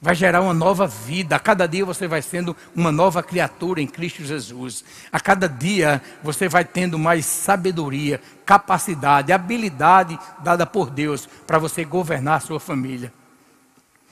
Vai 0.00 0.14
gerar 0.14 0.42
uma 0.42 0.54
nova 0.54 0.86
vida. 0.86 1.34
A 1.34 1.40
cada 1.40 1.66
dia 1.66 1.84
você 1.84 2.06
vai 2.06 2.22
sendo 2.22 2.56
uma 2.72 2.92
nova 2.92 3.20
criatura 3.20 3.82
em 3.82 3.86
Cristo 3.88 4.24
Jesus. 4.24 4.84
A 5.10 5.18
cada 5.18 5.48
dia 5.48 6.00
você 6.22 6.48
vai 6.48 6.64
tendo 6.64 6.96
mais 6.96 7.26
sabedoria, 7.26 8.20
capacidade, 8.46 9.32
habilidade 9.32 10.16
dada 10.38 10.64
por 10.64 10.88
Deus 10.88 11.28
para 11.44 11.58
você 11.58 11.84
governar 11.84 12.36
a 12.36 12.40
sua 12.40 12.60
família, 12.60 13.12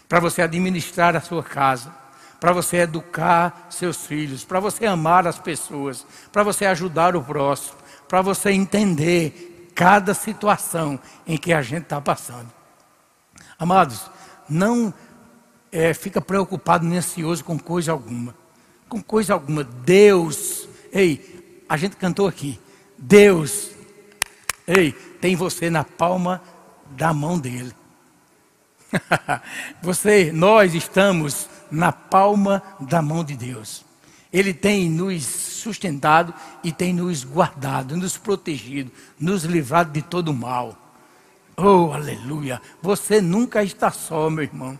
para 0.08 0.18
você 0.18 0.42
administrar 0.42 1.14
a 1.14 1.20
sua 1.20 1.44
casa, 1.44 1.94
para 2.40 2.52
você 2.52 2.78
educar 2.78 3.68
seus 3.70 4.06
filhos, 4.06 4.44
para 4.44 4.58
você 4.58 4.86
amar 4.86 5.24
as 5.24 5.38
pessoas, 5.38 6.04
para 6.32 6.42
você 6.42 6.66
ajudar 6.66 7.14
o 7.14 7.22
próximo, 7.22 7.76
para 8.08 8.20
você 8.20 8.50
entender 8.50 9.51
cada 9.74 10.14
situação 10.14 10.98
em 11.26 11.36
que 11.36 11.52
a 11.52 11.62
gente 11.62 11.84
está 11.84 12.00
passando. 12.00 12.50
Amados, 13.58 14.10
não 14.48 14.92
é, 15.70 15.94
fica 15.94 16.20
preocupado 16.20 16.84
nem 16.84 16.98
ansioso 16.98 17.44
com 17.44 17.58
coisa 17.58 17.92
alguma. 17.92 18.34
Com 18.88 19.02
coisa 19.02 19.32
alguma. 19.32 19.64
Deus, 19.64 20.68
ei, 20.92 21.64
a 21.68 21.76
gente 21.76 21.96
cantou 21.96 22.26
aqui. 22.26 22.60
Deus, 22.98 23.70
ei, 24.66 24.92
tem 24.92 25.34
você 25.34 25.70
na 25.70 25.84
palma 25.84 26.42
da 26.90 27.12
mão 27.12 27.38
dele. 27.38 27.72
você, 29.80 30.30
nós 30.32 30.74
estamos 30.74 31.48
na 31.70 31.90
palma 31.90 32.62
da 32.78 33.00
mão 33.00 33.24
de 33.24 33.34
Deus. 33.34 33.84
Ele 34.32 34.54
tem 34.54 34.88
nos 34.88 35.24
sustentado 35.24 36.32
e 36.64 36.72
tem 36.72 36.92
nos 36.94 37.22
guardado, 37.22 37.96
nos 37.96 38.16
protegido, 38.16 38.90
nos 39.20 39.44
livrado 39.44 39.92
de 39.92 40.00
todo 40.00 40.32
mal. 40.32 40.76
Oh, 41.56 41.92
aleluia! 41.92 42.60
Você 42.80 43.20
nunca 43.20 43.62
está 43.62 43.90
só, 43.90 44.30
meu 44.30 44.44
irmão. 44.44 44.78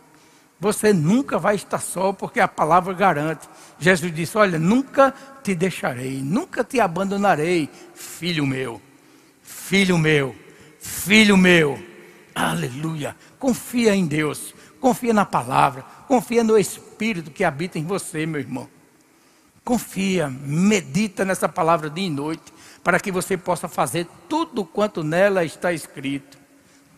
Você 0.59 0.93
nunca 0.93 1.39
vai 1.39 1.57
estar 1.57 1.81
só, 1.81 2.13
porque 2.13 2.41
a 2.41 2.49
palavra 2.49 2.95
garante. 2.95 3.49
Jesus 3.79 4.15
disse: 4.15 4.39
Olha, 4.39 4.59
nunca 4.59 5.13
te 5.43 5.55
deixarei, 5.55 6.23
nunca 6.23 6.65
te 6.65 6.81
abandonarei, 6.81 7.69
filho 7.95 8.47
meu, 8.47 8.81
filho 9.43 9.99
meu, 9.99 10.35
filho 10.79 11.37
meu. 11.37 11.79
Aleluia! 12.35 13.15
Confia 13.39 13.95
em 13.95 14.07
Deus, 14.07 14.55
confia 14.81 15.13
na 15.13 15.27
palavra, 15.27 15.85
confia 16.09 16.43
no 16.43 16.57
Espírito 16.57 17.31
que 17.31 17.45
habita 17.45 17.79
em 17.79 17.85
você, 17.85 18.25
meu 18.25 18.41
irmão. 18.41 18.69
Confia, 19.65 20.29
medita 20.29 21.25
nessa 21.25 21.49
palavra 21.49 21.89
dia 21.89 22.07
e 22.07 22.11
noite, 22.11 22.53
para 22.83 22.99
que 22.99 23.13
você 23.13 23.37
possa 23.37 23.69
fazer 23.69 24.07
tudo 24.29 24.65
quanto 24.65 25.05
nela 25.05 25.45
está 25.45 25.73
escrito. 25.73 26.37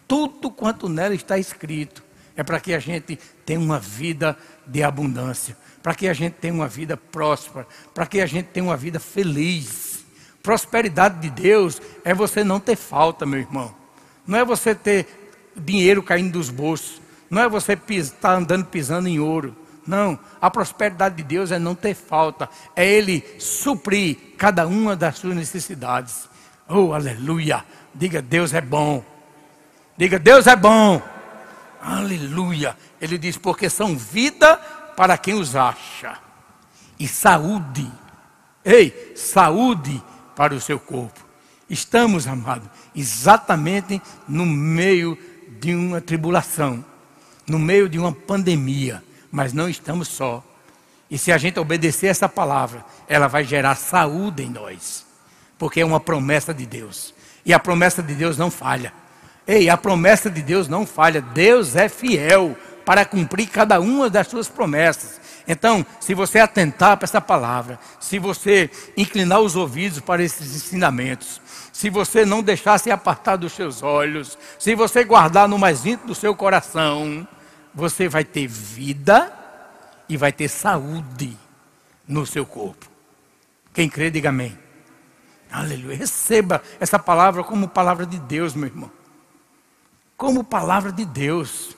Tudo 0.09 0.51
quanto 0.51 0.89
nela 0.89 1.15
está 1.15 1.39
escrito 1.39 2.03
é 2.37 2.43
para 2.43 2.59
que 2.59 2.75
a 2.75 2.79
gente 2.79 3.19
tenha 3.45 3.61
uma 3.61 3.79
vida 3.79 4.37
de 4.67 4.83
abundância, 4.83 5.57
para 5.83 5.95
que 5.95 6.09
a 6.09 6.15
gente 6.15 6.35
tenha 6.35 6.55
uma 6.55 6.67
vida 6.67 6.97
próspera, 6.97 7.67
para 7.93 8.07
que 8.07 8.21
a 8.21 8.27
gente 8.27 8.47
tenha 8.47 8.65
uma 8.65 8.77
vida 8.77 8.99
feliz. 8.99 10.05
Prosperidade 10.43 11.21
de 11.21 11.31
Deus 11.31 11.81
é 12.05 12.13
você 12.13 12.43
não 12.43 12.59
ter 12.59 12.77
falta, 12.77 13.25
meu 13.25 13.41
irmão. 13.41 13.75
Não 14.27 14.39
é 14.39 14.45
você 14.45 14.75
ter 14.75 15.07
dinheiro 15.57 16.03
caindo 16.03 16.33
dos 16.33 16.51
bolsos. 16.51 17.01
Não 17.31 17.43
é 17.43 17.49
você 17.49 17.79
estar 17.89 18.15
tá 18.21 18.35
andando 18.35 18.67
pisando 18.67 19.09
em 19.09 19.21
ouro. 19.21 19.57
Não, 19.87 20.19
a 20.41 20.51
prosperidade 20.51 21.17
de 21.17 21.23
Deus 21.23 21.51
é 21.51 21.59
não 21.59 21.75
ter 21.75 21.95
falta, 21.95 22.49
é 22.75 22.87
Ele 22.87 23.23
suprir 23.39 24.17
cada 24.39 24.67
uma 24.67 24.97
das 24.97 25.19
suas 25.19 25.37
necessidades. 25.37 26.29
Oh, 26.69 26.93
aleluia! 26.93 27.65
Diga, 27.95 28.23
Deus 28.23 28.55
é 28.55 28.61
bom. 28.61 29.05
Diga, 29.97 30.19
Deus 30.19 30.47
é 30.47 30.57
bom. 30.57 31.01
Aleluia! 31.81 32.77
Ele 33.01 33.19
diz, 33.19 33.37
porque 33.37 33.69
são 33.69 33.97
vida 33.97 34.57
para 34.97 35.19
quem 35.19 35.35
os 35.35 35.55
acha. 35.55 36.19
e 36.99 37.09
saúde. 37.09 37.91
Ei, 38.65 39.13
saúde 39.15 40.03
para 40.35 40.55
o 40.55 40.61
seu 40.61 40.79
corpo. 40.79 41.21
Estamos, 41.69 42.27
amado, 42.27 42.71
exatamente 42.95 44.01
no 44.29 44.47
meio 44.47 45.19
de 45.61 45.75
uma 45.75 46.01
tribulação, 46.01 46.85
no 47.49 47.59
meio 47.59 47.89
de 47.89 47.99
uma 47.99 48.13
pandemia, 48.13 49.03
mas 49.35 49.53
não 49.53 49.69
estamos 49.69 50.07
só. 50.07 50.45
E 51.11 51.19
se 51.19 51.33
a 51.33 51.37
gente 51.37 51.59
obedecer 51.59 52.07
essa 52.07 52.29
palavra, 52.29 52.85
ela 53.09 53.27
vai 53.27 53.43
gerar 53.43 53.75
saúde 53.75 54.45
em 54.45 54.49
nós, 54.49 55.05
porque 55.59 55.81
é 55.81 55.85
uma 55.85 55.99
promessa 55.99 56.55
de 56.55 56.65
Deus. 56.65 57.13
E 57.45 57.53
a 57.53 57.59
promessa 57.59 58.01
de 58.01 58.15
Deus 58.15 58.39
não 58.39 58.49
falha. 58.49 58.93
Ei, 59.45 59.69
a 59.69 59.77
promessa 59.77 60.31
de 60.31 60.41
Deus 60.41 60.69
não 60.69 60.87
falha. 60.87 61.21
Deus 61.21 61.75
é 61.75 61.89
fiel 61.89 62.57
para 62.87 63.05
cumprir 63.05 63.49
cada 63.49 63.81
uma 63.81 64.09
das 64.09 64.29
suas 64.29 64.49
promessas. 64.49 65.21
Então, 65.49 65.85
se 65.99 66.15
você 66.15 66.39
atentar 66.39 66.97
para 66.97 67.05
essa 67.05 67.21
palavra, 67.21 67.79
se 67.99 68.21
você 68.21 68.71
inclinar 68.97 69.41
os 69.41 69.57
ouvidos 69.57 69.99
para 69.99 70.23
esses 70.23 70.55
ensinamentos, 70.55 71.41
se 71.73 71.91
você 71.91 72.25
não 72.25 72.41
deixar 72.41 72.79
se 72.79 72.91
apartar 72.91 73.37
dos 73.37 73.53
seus 73.53 73.83
olhos, 73.83 74.39
se 74.61 74.77
você 74.77 75.03
guardar 75.03 75.49
no 75.49 75.59
mais 75.59 75.85
íntimo 75.85 76.07
do 76.07 76.15
seu 76.15 76.35
coração, 76.37 77.27
você 77.75 78.09
vai 78.09 78.25
ter 78.25 78.47
vida 78.47 79.33
e 80.09 80.17
vai 80.17 80.33
ter 80.33 80.49
saúde 80.49 81.37
no 82.07 82.25
seu 82.25 82.47
corpo. 82.47 82.89
Quem 83.73 83.89
crê, 83.89 84.11
diga 84.11 84.29
amém. 84.29 84.57
Aleluia. 85.51 85.97
Receba 85.97 86.63
essa 86.79 86.99
palavra 86.99 87.43
como 87.43 87.69
palavra 87.69 88.07
de 88.07 88.19
Deus, 88.21 88.55
meu 88.55 88.69
irmão. 88.69 88.91
Como 90.17 90.45
palavra 90.45 90.93
de 90.93 91.05
Deus. 91.05 91.77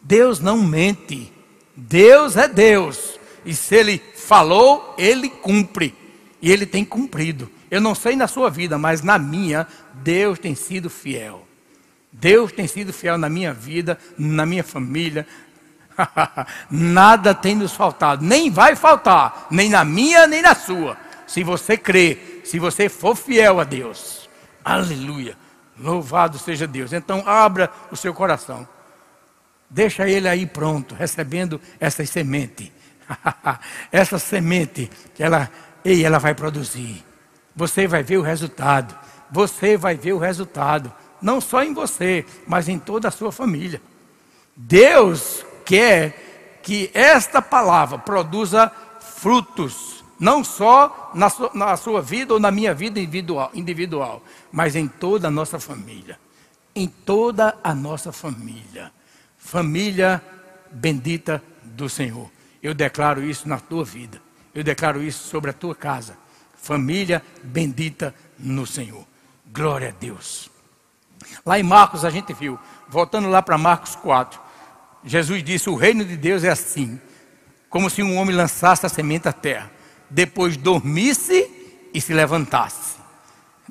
Deus 0.00 0.40
não 0.40 0.62
mente. 0.62 1.32
Deus 1.74 2.36
é 2.36 2.46
Deus. 2.46 3.18
E 3.44 3.54
se 3.54 3.76
Ele 3.76 3.98
falou, 4.14 4.94
Ele 4.98 5.30
cumpre. 5.30 5.94
E 6.42 6.52
Ele 6.52 6.66
tem 6.66 6.84
cumprido. 6.84 7.50
Eu 7.70 7.80
não 7.80 7.94
sei 7.94 8.14
na 8.14 8.28
sua 8.28 8.50
vida, 8.50 8.76
mas 8.76 9.02
na 9.02 9.18
minha, 9.18 9.66
Deus 9.94 10.38
tem 10.38 10.54
sido 10.54 10.90
fiel. 10.90 11.47
Deus 12.12 12.52
tem 12.52 12.66
sido 12.66 12.92
fiel 12.92 13.18
na 13.18 13.28
minha 13.28 13.52
vida, 13.52 13.98
na 14.18 14.44
minha 14.46 14.64
família. 14.64 15.26
Nada 16.70 17.34
tem 17.34 17.54
nos 17.54 17.72
faltado, 17.72 18.24
nem 18.24 18.50
vai 18.50 18.76
faltar, 18.76 19.46
nem 19.50 19.68
na 19.68 19.84
minha, 19.84 20.26
nem 20.26 20.42
na 20.42 20.54
sua. 20.54 20.96
Se 21.26 21.44
você 21.44 21.76
crê, 21.76 22.40
se 22.44 22.58
você 22.58 22.88
for 22.88 23.14
fiel 23.14 23.60
a 23.60 23.64
Deus. 23.64 24.28
Aleluia. 24.64 25.36
Louvado 25.78 26.38
seja 26.38 26.66
Deus. 26.66 26.92
Então 26.92 27.22
abra 27.26 27.70
o 27.90 27.96
seu 27.96 28.12
coração. 28.12 28.66
Deixa 29.70 30.08
ele 30.08 30.28
aí 30.28 30.46
pronto, 30.46 30.94
recebendo 30.94 31.60
essa 31.78 32.04
semente. 32.06 32.72
essa 33.92 34.18
semente, 34.18 34.90
ela, 35.18 35.50
ei, 35.84 36.04
ela 36.04 36.18
vai 36.18 36.34
produzir. 36.34 37.04
Você 37.54 37.86
vai 37.86 38.02
ver 38.02 38.16
o 38.16 38.22
resultado. 38.22 38.96
Você 39.30 39.76
vai 39.76 39.94
ver 39.94 40.12
o 40.12 40.18
resultado. 40.18 40.92
Não 41.20 41.40
só 41.40 41.62
em 41.62 41.74
você, 41.74 42.24
mas 42.46 42.68
em 42.68 42.78
toda 42.78 43.08
a 43.08 43.10
sua 43.10 43.32
família. 43.32 43.80
Deus 44.56 45.44
quer 45.64 46.60
que 46.62 46.90
esta 46.94 47.40
palavra 47.40 47.98
produza 47.98 48.70
frutos. 49.00 50.04
Não 50.18 50.42
só 50.42 51.12
na 51.14 51.30
sua, 51.30 51.50
na 51.54 51.76
sua 51.76 52.02
vida 52.02 52.34
ou 52.34 52.40
na 52.40 52.50
minha 52.50 52.74
vida 52.74 52.98
individual, 52.98 53.50
individual, 53.54 54.22
mas 54.50 54.74
em 54.74 54.88
toda 54.88 55.28
a 55.28 55.30
nossa 55.30 55.60
família. 55.60 56.18
Em 56.74 56.86
toda 56.86 57.56
a 57.62 57.74
nossa 57.74 58.12
família 58.12 58.92
família 59.48 60.22
bendita 60.70 61.42
do 61.62 61.88
Senhor. 61.88 62.30
Eu 62.62 62.74
declaro 62.74 63.24
isso 63.24 63.48
na 63.48 63.58
tua 63.58 63.82
vida. 63.82 64.20
Eu 64.54 64.62
declaro 64.62 65.02
isso 65.02 65.26
sobre 65.26 65.50
a 65.50 65.54
tua 65.54 65.74
casa. 65.74 66.18
Família 66.54 67.22
bendita 67.42 68.14
no 68.38 68.66
Senhor. 68.66 69.06
Glória 69.50 69.88
a 69.88 69.92
Deus. 69.92 70.50
Lá 71.44 71.58
em 71.58 71.62
Marcos 71.62 72.04
a 72.04 72.10
gente 72.10 72.32
viu, 72.32 72.58
voltando 72.88 73.28
lá 73.28 73.42
para 73.42 73.58
Marcos 73.58 73.96
4, 73.96 74.40
Jesus 75.04 75.42
disse: 75.42 75.70
O 75.70 75.76
reino 75.76 76.04
de 76.04 76.16
Deus 76.16 76.44
é 76.44 76.50
assim, 76.50 77.00
como 77.68 77.88
se 77.90 78.02
um 78.02 78.16
homem 78.16 78.34
lançasse 78.34 78.86
a 78.86 78.88
semente 78.88 79.28
à 79.28 79.32
terra, 79.32 79.70
depois 80.10 80.56
dormisse 80.56 81.50
e 81.92 82.00
se 82.00 82.12
levantasse, 82.12 82.96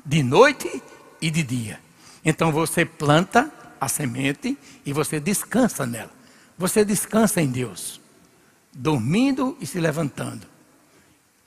de 0.06 0.23
noite 0.23 0.82
e 1.21 1.30
de 1.30 1.43
dia. 1.43 1.80
Então 2.23 2.51
você 2.51 2.86
planta 2.86 3.51
a 3.80 3.88
semente 3.88 4.58
e 4.86 4.91
você 4.91 5.19
descansa 5.19 5.86
nela. 5.86 6.12
Você 6.58 6.84
descansa 6.84 7.39
em 7.41 7.47
Deus, 7.47 8.01
dormindo 8.73 9.56
e 9.62 9.65
se 9.65 9.80
levantando, 9.80 10.47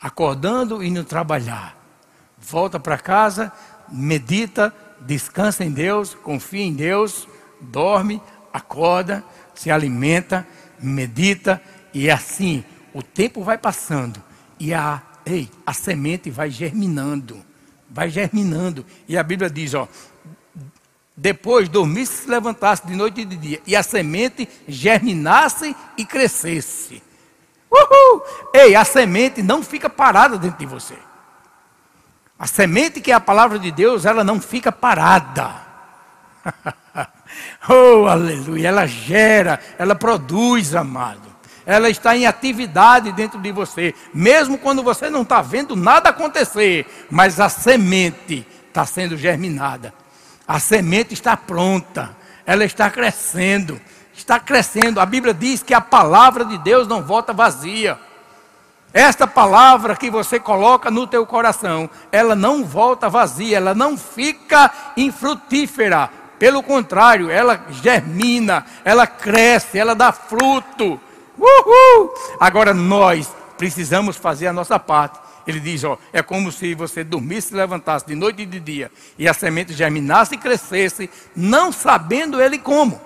acordando 0.00 0.82
e 0.82 0.88
indo 0.88 1.04
trabalhar. 1.04 1.76
Volta 2.38 2.78
para 2.78 2.96
casa, 2.96 3.52
medita, 3.88 4.72
descansa 5.00 5.64
em 5.64 5.70
Deus, 5.70 6.14
confia 6.14 6.64
em 6.64 6.72
Deus, 6.72 7.28
dorme, 7.60 8.22
acorda, 8.52 9.24
se 9.54 9.70
alimenta, 9.70 10.46
medita 10.80 11.60
e 11.92 12.10
assim 12.10 12.64
o 12.92 13.02
tempo 13.02 13.42
vai 13.42 13.58
passando 13.58 14.22
e 14.58 14.74
a, 14.74 15.02
ei, 15.24 15.48
a 15.64 15.72
semente 15.72 16.30
vai 16.30 16.50
germinando, 16.50 17.42
vai 17.88 18.10
germinando. 18.10 18.84
E 19.08 19.16
a 19.16 19.22
Bíblia 19.22 19.48
diz, 19.48 19.72
ó, 19.74 19.88
depois 21.16 21.68
dormisse 21.68 22.12
e 22.12 22.16
se 22.24 22.28
levantasse 22.28 22.86
de 22.86 22.94
noite 22.94 23.22
e 23.22 23.24
de 23.24 23.36
dia, 23.36 23.62
e 23.66 23.74
a 23.74 23.82
semente 23.82 24.48
germinasse 24.68 25.74
e 25.96 26.04
crescesse. 26.04 27.02
Uhul! 27.70 28.22
Ei, 28.52 28.74
a 28.74 28.84
semente 28.84 29.42
não 29.42 29.62
fica 29.62 29.88
parada 29.88 30.36
dentro 30.36 30.58
de 30.58 30.66
você. 30.66 30.96
A 32.40 32.46
semente 32.46 33.00
que 33.00 33.12
é 33.12 33.14
a 33.14 33.20
palavra 33.20 33.58
de 33.58 33.70
Deus, 33.70 34.04
ela 34.04 34.24
não 34.24 34.40
fica 34.40 34.72
parada. 34.72 35.52
oh, 37.68 38.06
aleluia! 38.06 38.68
Ela 38.68 38.86
gera, 38.86 39.60
ela 39.78 39.94
produz, 39.94 40.74
amado. 40.74 41.30
Ela 41.64 41.88
está 41.88 42.16
em 42.16 42.26
atividade 42.26 43.12
dentro 43.12 43.38
de 43.38 43.52
você, 43.52 43.94
mesmo 44.12 44.58
quando 44.58 44.82
você 44.82 45.10
não 45.10 45.22
está 45.22 45.42
vendo 45.42 45.76
nada 45.76 46.08
acontecer, 46.08 47.06
mas 47.10 47.38
a 47.38 47.48
semente 47.48 48.44
está 48.70 48.84
sendo 48.86 49.16
germinada 49.16 49.92
a 50.50 50.58
semente 50.58 51.14
está 51.14 51.36
pronta, 51.36 52.10
ela 52.44 52.64
está 52.64 52.90
crescendo, 52.90 53.80
está 54.12 54.40
crescendo. 54.40 54.98
A 54.98 55.06
Bíblia 55.06 55.32
diz 55.32 55.62
que 55.62 55.72
a 55.72 55.80
palavra 55.80 56.44
de 56.44 56.58
Deus 56.58 56.88
não 56.88 57.04
volta 57.04 57.32
vazia. 57.32 57.96
Esta 58.92 59.26
palavra 59.26 59.94
que 59.94 60.10
você 60.10 60.40
coloca 60.40 60.90
no 60.90 61.06
teu 61.06 61.24
coração, 61.24 61.88
ela 62.10 62.34
não 62.34 62.64
volta 62.64 63.08
vazia, 63.08 63.56
ela 63.56 63.74
não 63.74 63.96
fica 63.96 64.70
infrutífera. 64.96 66.10
Pelo 66.38 66.62
contrário, 66.62 67.30
ela 67.30 67.66
germina, 67.70 68.64
ela 68.84 69.06
cresce, 69.06 69.78
ela 69.78 69.94
dá 69.94 70.10
fruto. 70.10 71.00
Uhul! 71.38 72.14
Agora 72.40 72.74
nós 72.74 73.32
precisamos 73.56 74.16
fazer 74.16 74.46
a 74.46 74.52
nossa 74.52 74.78
parte 74.78 75.30
ele 75.46 75.60
diz: 75.60 75.84
ó, 75.84 75.98
é 76.12 76.22
como 76.22 76.50
se 76.50 76.74
você 76.74 77.04
dormisse 77.04 77.52
e 77.52 77.56
levantasse 77.56 78.06
de 78.06 78.14
noite 78.14 78.42
e 78.42 78.46
de 78.46 78.60
dia, 78.60 78.90
e 79.18 79.28
a 79.28 79.34
semente 79.34 79.72
germinasse 79.72 80.34
e 80.34 80.38
crescesse, 80.38 81.10
não 81.34 81.72
sabendo 81.72 82.40
ele 82.40 82.58
como. 82.58 83.00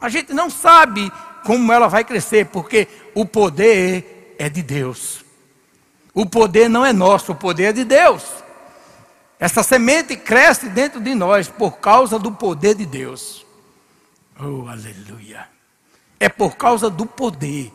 A 0.00 0.08
gente 0.08 0.32
não 0.32 0.50
sabe 0.50 1.12
como 1.44 1.72
ela 1.72 1.88
vai 1.88 2.04
crescer, 2.04 2.46
porque 2.46 2.88
o 3.14 3.24
poder 3.24 4.34
é 4.38 4.48
de 4.48 4.62
Deus. 4.62 5.24
O 6.14 6.26
poder 6.26 6.68
não 6.68 6.84
é 6.84 6.92
nosso, 6.92 7.32
o 7.32 7.36
poder 7.36 7.64
é 7.64 7.72
de 7.72 7.84
Deus. 7.84 8.24
Essa 9.38 9.62
semente 9.62 10.16
cresce 10.16 10.68
dentro 10.68 11.00
de 11.00 11.14
nós 11.14 11.48
por 11.48 11.78
causa 11.78 12.18
do 12.18 12.32
poder 12.32 12.74
de 12.74 12.86
Deus. 12.86 13.44
Oh, 14.38 14.68
aleluia. 14.68 15.48
É 16.20 16.28
por 16.28 16.56
causa 16.56 16.88
do 16.88 17.06
poder 17.06 17.72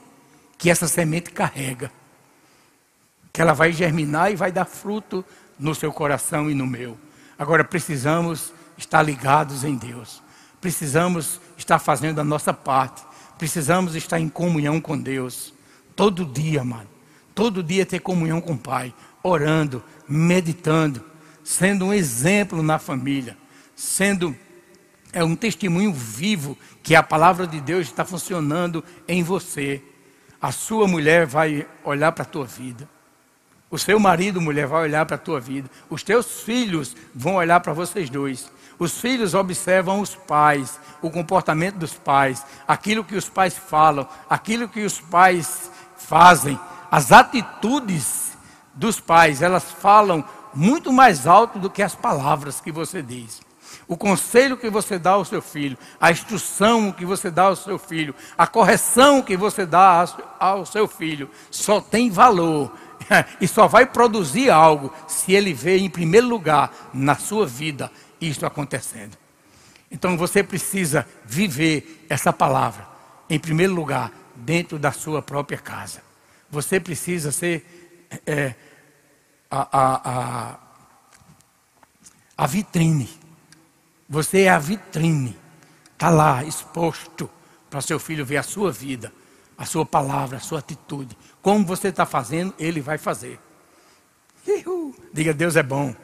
que 0.58 0.69
essa 0.69 0.88
semente 0.88 1.32
carrega 1.32 1.91
que 3.38 3.41
ela 3.43 3.53
vai 3.53 3.71
germinar 3.71 4.32
e 4.32 4.36
vai 4.36 4.51
dar 4.51 4.65
fruto 4.65 5.23
no 5.60 5.75
seu 5.75 5.93
coração 5.93 6.49
e 6.49 6.56
no 6.56 6.65
meu. 6.65 6.97
Agora 7.38 7.63
precisamos 7.63 8.51
estar 8.75 9.03
ligados 9.03 9.63
em 9.63 9.75
Deus. 9.75 10.23
Precisamos 10.60 11.39
estar 11.56 11.77
fazendo 11.77 12.19
a 12.19 12.23
nossa 12.23 12.51
parte. 12.51 13.06
Precisamos 13.38 13.95
estar 13.95 14.19
em 14.19 14.30
comunhão 14.30 14.82
com 14.82 14.97
Deus. 14.97 15.54
Todo 15.95 16.26
dia, 16.26 16.63
mano. 16.63 16.89
Todo 17.36 17.63
dia 17.63 17.86
ter 17.86 18.00
comunhão 18.00 18.41
com 18.41 18.54
o 18.54 18.58
Pai. 18.58 18.93
Orando, 19.23 19.84
meditando. 20.08 21.04
Sendo 21.43 21.86
um 21.86 21.93
exemplo 21.93 22.63
na 22.63 22.80
família. 22.80 23.38
Sendo 23.76 24.36
é 25.13 25.23
um 25.23 25.36
testemunho 25.36 25.93
vivo 25.93 26.58
que 26.84 26.95
a 26.95 27.02
palavra 27.02 27.47
de 27.47 27.60
Deus 27.62 27.88
está 27.88 28.06
funcionando 28.06 28.84
em 29.08 29.23
você. 29.23 29.82
A 30.41 30.52
sua 30.52 30.88
mulher 30.88 31.26
vai 31.26 31.67
olhar 31.84 32.12
para 32.12 32.23
a 32.23 32.28
tua 32.28 32.45
vida. 32.45 32.88
O 33.69 33.77
seu 33.77 33.99
marido, 33.99 34.39
mulher, 34.39 34.65
vai 34.65 34.84
olhar 34.84 35.06
para 35.06 35.15
a 35.15 35.19
tua 35.19 35.39
vida. 35.39 35.69
Os 35.89 36.01
teus 36.01 36.41
filhos 36.41 36.95
vão 37.13 37.36
olhar 37.36 37.60
para 37.60 37.73
vocês 37.73 38.10
dois. 38.10 38.49
Os 38.80 38.99
filhos 39.01 39.34
observam 39.34 39.99
os 39.99 40.15
pais, 40.15 40.80
o 41.01 41.10
comportamento 41.10 41.75
dos 41.75 41.93
pais, 41.93 42.45
aquilo 42.67 43.03
que 43.03 43.15
os 43.15 43.27
pais 43.27 43.58
falam, 43.58 44.08
aquilo 44.30 44.69
que 44.69 44.84
os 44.86 44.99
pais 44.99 45.71
fazem. 45.97 46.58
as 46.89 47.12
atitudes 47.12 48.38
dos 48.73 48.99
pais, 48.99 49.41
elas 49.41 49.63
falam 49.63 50.23
muito 50.53 50.93
mais 50.93 51.27
alto 51.27 51.60
do 51.60 51.69
que 51.69 51.84
as 51.84 51.95
palavras 51.95 52.62
que 52.62 52.71
você 52.71 53.01
diz. 53.01 53.41
O 53.88 53.97
conselho 53.97 54.56
que 54.56 54.69
você 54.69 54.97
dá 54.97 55.12
ao 55.12 55.25
seu 55.25 55.41
filho, 55.41 55.77
a 55.99 56.12
instrução 56.12 56.91
que 56.91 57.06
você 57.06 57.30
dá 57.30 57.43
ao 57.43 57.56
seu 57.56 57.77
filho, 57.77 58.15
a 58.38 58.47
correção 58.47 59.21
que 59.21 59.36
você 59.36 59.65
dá 59.65 60.06
ao 60.39 60.65
seu 60.65 60.88
filho, 60.88 61.30
só 61.51 61.82
tem 61.82 62.10
valor 62.10 62.71
e 63.41 63.48
só 63.48 63.67
vai 63.67 63.86
produzir 63.86 64.50
algo 64.50 64.93
se 65.08 65.34
ele 65.34 65.54
vê 65.54 65.78
em 65.78 65.89
primeiro 65.89 66.28
lugar 66.28 66.89
na 66.93 67.15
sua 67.15 67.46
vida 67.46 67.91
isso 68.20 68.46
acontecendo. 68.46 69.17
Então 69.89 70.17
você 70.17 70.43
precisa 70.43 71.08
viver 71.26 72.06
essa 72.10 72.34
palavra, 72.34 72.88
em 73.30 73.39
primeiro 73.39 73.74
lugar, 73.74 74.12
dentro 74.36 74.78
da 74.78 74.91
sua 74.91 75.22
própria 75.22 75.58
casa. 75.58 76.02
Você 76.50 76.80
precisa 76.80 77.32
ser 77.32 77.65
é, 78.26 78.54
a, 79.50 79.67
a, 79.72 80.12
a, 80.12 80.60
a 82.38 82.48
vitrine. 82.48 83.10
Você 84.10 84.41
é 84.41 84.50
a 84.50 84.60
vitrine. 84.60 85.38
Está 85.93 86.10
lá 86.10 86.43
exposto 86.43 87.30
para 87.70 87.82
seu 87.82 88.00
filho 88.00 88.26
ver 88.26 88.38
a 88.38 88.43
sua 88.43 88.72
vida, 88.72 89.12
a 89.58 89.65
sua 89.65 89.86
palavra, 89.86 90.38
a 90.38 90.41
sua 90.41 90.60
atitude. 90.60 91.17
Como 91.47 91.65
você 91.65 91.88
está 91.88 92.05
fazendo, 92.05 92.53
ele 92.60 92.81
vai 92.81 92.97
fazer. 92.97 93.39
Diga, 95.13 95.33
Deus 95.33 95.55
é 95.55 95.63
bom. 95.63 95.95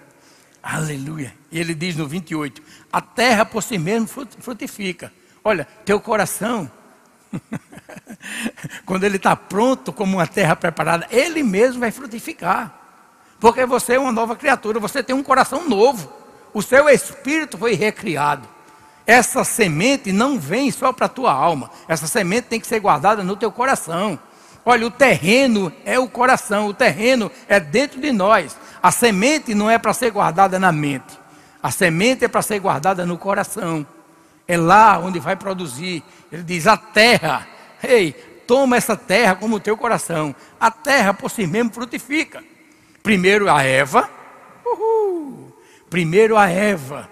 Aleluia. 0.63 1.35
E 1.51 1.59
ele 1.59 1.75
diz 1.75 1.97
no 1.97 2.07
28: 2.07 2.61
A 2.89 3.01
terra 3.01 3.43
por 3.43 3.61
si 3.61 3.77
mesmo 3.77 4.07
frutifica. 4.07 5.11
Olha, 5.43 5.67
teu 5.83 5.99
coração, 5.99 6.71
quando 8.85 9.03
ele 9.03 9.17
está 9.17 9.35
pronto 9.35 9.91
como 9.91 10.15
uma 10.15 10.25
terra 10.25 10.55
preparada, 10.55 11.09
ele 11.11 11.43
mesmo 11.43 11.81
vai 11.81 11.91
frutificar. 11.91 12.73
Porque 13.37 13.65
você 13.65 13.95
é 13.95 13.99
uma 13.99 14.13
nova 14.13 14.37
criatura, 14.37 14.79
você 14.79 15.03
tem 15.03 15.13
um 15.13 15.23
coração 15.23 15.67
novo. 15.67 16.09
O 16.53 16.61
seu 16.61 16.87
espírito 16.87 17.57
foi 17.57 17.73
recriado. 17.73 18.47
Essa 19.05 19.43
semente 19.43 20.13
não 20.13 20.39
vem 20.39 20.71
só 20.71 20.93
para 20.93 21.07
a 21.07 21.09
tua 21.09 21.33
alma. 21.33 21.69
Essa 21.85 22.07
semente 22.07 22.47
tem 22.47 22.61
que 22.61 22.67
ser 22.67 22.79
guardada 22.79 23.25
no 23.25 23.35
teu 23.35 23.51
coração. 23.51 24.17
Olha, 24.65 24.87
o 24.87 24.91
terreno 24.91 25.71
é 25.85 25.99
o 25.99 26.07
coração, 26.07 26.67
o 26.67 26.73
terreno 26.73 27.31
é 27.47 27.59
dentro 27.59 27.99
de 27.99 28.11
nós. 28.11 28.57
A 28.81 28.91
semente 28.91 29.53
não 29.53 29.69
é 29.69 29.77
para 29.77 29.93
ser 29.93 30.11
guardada 30.11 30.59
na 30.59 30.71
mente. 30.71 31.19
A 31.61 31.71
semente 31.71 32.25
é 32.25 32.27
para 32.27 32.41
ser 32.41 32.59
guardada 32.59 33.05
no 33.05 33.17
coração. 33.17 33.85
É 34.47 34.57
lá 34.57 34.99
onde 34.99 35.19
vai 35.19 35.35
produzir. 35.35 36.03
Ele 36.31 36.43
diz: 36.43 36.67
a 36.67 36.77
terra, 36.77 37.47
ei, 37.81 38.13
toma 38.47 38.77
essa 38.77 38.95
terra 38.95 39.35
como 39.35 39.55
o 39.55 39.59
teu 39.59 39.77
coração. 39.77 40.35
A 40.59 40.71
terra 40.71 41.13
por 41.13 41.29
si 41.29 41.47
mesmo 41.47 41.71
frutifica. 41.71 42.43
Primeiro 43.01 43.49
a 43.49 43.63
Eva, 43.63 44.09
uhul. 44.65 45.53
primeiro 45.89 46.37
a 46.37 46.49
Eva, 46.49 47.09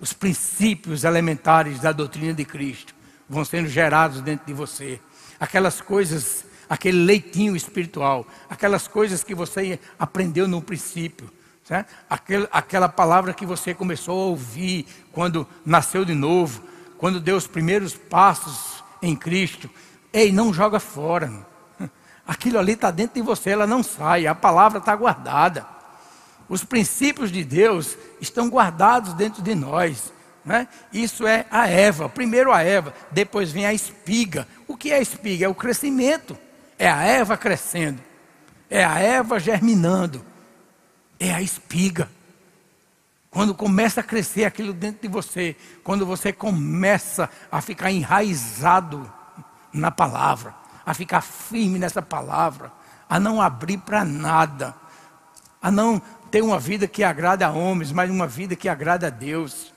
os 0.00 0.12
princípios 0.12 1.02
elementares 1.02 1.80
da 1.80 1.90
doutrina 1.90 2.32
de 2.32 2.44
Cristo 2.44 2.94
vão 3.28 3.44
sendo 3.44 3.68
gerados 3.68 4.20
dentro 4.20 4.46
de 4.46 4.52
você. 4.52 5.00
Aquelas 5.40 5.80
coisas, 5.80 6.44
aquele 6.68 7.04
leitinho 7.04 7.54
espiritual, 7.56 8.26
aquelas 8.48 8.88
coisas 8.88 9.22
que 9.22 9.34
você 9.34 9.78
aprendeu 9.98 10.48
no 10.48 10.62
princípio. 10.62 11.30
Aquela, 12.08 12.48
aquela 12.52 12.88
palavra 12.88 13.32
que 13.32 13.46
você 13.46 13.72
começou 13.72 14.20
a 14.20 14.26
ouvir 14.26 14.86
quando 15.10 15.46
nasceu 15.64 16.04
de 16.04 16.14
novo, 16.14 16.62
quando 16.98 17.20
deu 17.20 17.36
os 17.36 17.46
primeiros 17.46 17.94
passos 17.94 18.84
em 19.00 19.16
Cristo. 19.16 19.70
Ei, 20.12 20.30
não 20.30 20.52
joga 20.52 20.78
fora. 20.78 21.32
Aquilo 22.26 22.58
ali 22.58 22.72
está 22.72 22.90
dentro 22.90 23.14
de 23.14 23.22
você, 23.22 23.50
ela 23.50 23.66
não 23.66 23.82
sai, 23.82 24.26
a 24.26 24.34
palavra 24.34 24.78
está 24.78 24.94
guardada. 24.94 25.66
Os 26.48 26.62
princípios 26.62 27.32
de 27.32 27.42
Deus 27.42 27.96
estão 28.20 28.48
guardados 28.48 29.14
dentro 29.14 29.42
de 29.42 29.54
nós. 29.54 30.12
Né? 30.44 30.68
Isso 30.92 31.26
é 31.26 31.46
a 31.50 31.68
Eva. 31.68 32.08
Primeiro 32.08 32.52
a 32.52 32.62
Eva, 32.62 32.92
depois 33.10 33.50
vem 33.50 33.64
a 33.64 33.72
espiga. 33.72 34.46
O 34.68 34.76
que 34.76 34.90
é 34.90 34.96
a 34.96 35.00
espiga? 35.00 35.46
É 35.46 35.48
o 35.48 35.54
crescimento. 35.54 36.36
É 36.82 36.90
a 36.90 37.04
Eva 37.04 37.36
crescendo. 37.36 38.02
É 38.68 38.82
a 38.82 38.98
Eva 38.98 39.38
germinando. 39.38 40.20
É 41.16 41.32
a 41.32 41.40
espiga. 41.40 42.10
Quando 43.30 43.54
começa 43.54 44.00
a 44.00 44.02
crescer 44.02 44.46
aquilo 44.46 44.72
dentro 44.72 45.02
de 45.02 45.06
você, 45.06 45.54
quando 45.84 46.04
você 46.04 46.32
começa 46.32 47.30
a 47.52 47.60
ficar 47.60 47.92
enraizado 47.92 49.08
na 49.72 49.92
palavra, 49.92 50.56
a 50.84 50.92
ficar 50.92 51.20
firme 51.20 51.78
nessa 51.78 52.02
palavra, 52.02 52.72
a 53.08 53.20
não 53.20 53.40
abrir 53.40 53.78
para 53.78 54.04
nada, 54.04 54.74
a 55.62 55.70
não 55.70 56.02
ter 56.32 56.42
uma 56.42 56.58
vida 56.58 56.88
que 56.88 57.04
agrada 57.04 57.46
a 57.46 57.52
homens, 57.52 57.92
mas 57.92 58.10
uma 58.10 58.26
vida 58.26 58.56
que 58.56 58.68
agrada 58.68 59.06
a 59.06 59.10
Deus. 59.10 59.72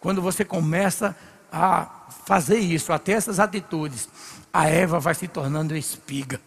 Quando 0.00 0.22
você 0.22 0.42
começa 0.42 1.14
a 1.52 1.86
fazer 2.24 2.58
isso, 2.58 2.94
a 2.94 2.98
ter 2.98 3.12
essas 3.12 3.38
atitudes, 3.38 4.08
a 4.50 4.70
Eva 4.70 4.98
vai 4.98 5.14
se 5.14 5.28
tornando 5.28 5.76
espiga. 5.76 6.40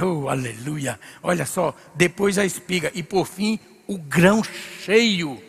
Oh, 0.00 0.28
aleluia! 0.28 1.00
Olha 1.22 1.46
só, 1.46 1.74
depois 1.94 2.38
a 2.38 2.44
espiga. 2.44 2.90
E 2.94 3.02
por 3.02 3.26
fim 3.26 3.58
o 3.86 3.96
grão 3.98 4.42
cheio 4.44 5.40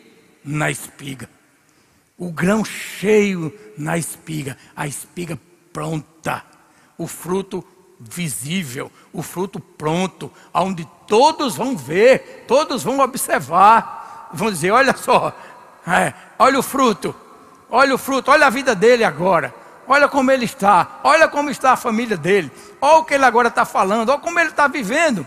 na 0.44 0.70
espiga. 0.70 1.28
O 2.16 2.32
grão 2.32 2.64
cheio 2.64 3.52
na 3.76 3.96
espiga, 3.96 4.56
a 4.74 4.86
espiga 4.86 5.38
pronta, 5.72 6.44
o 6.96 7.06
fruto 7.06 7.64
visível, 8.00 8.90
o 9.12 9.22
fruto 9.22 9.60
pronto, 9.60 10.32
onde 10.52 10.88
todos 11.06 11.56
vão 11.56 11.76
ver, 11.76 12.44
todos 12.48 12.82
vão 12.82 12.98
observar, 12.98 14.30
vão 14.32 14.50
dizer: 14.50 14.72
olha 14.72 14.96
só, 14.96 15.32
é, 15.86 16.12
olha 16.38 16.58
o 16.58 16.62
fruto, 16.62 17.14
olha 17.70 17.94
o 17.94 17.98
fruto, 17.98 18.30
olha 18.32 18.46
a 18.46 18.50
vida 18.50 18.74
dele 18.74 19.04
agora, 19.04 19.54
olha 19.88 20.08
como 20.08 20.30
ele 20.30 20.44
está, 20.44 21.00
olha 21.02 21.26
como 21.28 21.50
está 21.50 21.72
a 21.72 21.76
família 21.76 22.16
dele, 22.16 22.52
olha 22.80 22.98
o 22.98 23.04
que 23.04 23.14
ele 23.14 23.24
agora 23.24 23.48
está 23.48 23.64
falando, 23.64 24.10
olha 24.10 24.20
como 24.20 24.38
ele 24.38 24.50
está 24.50 24.68
vivendo, 24.68 25.26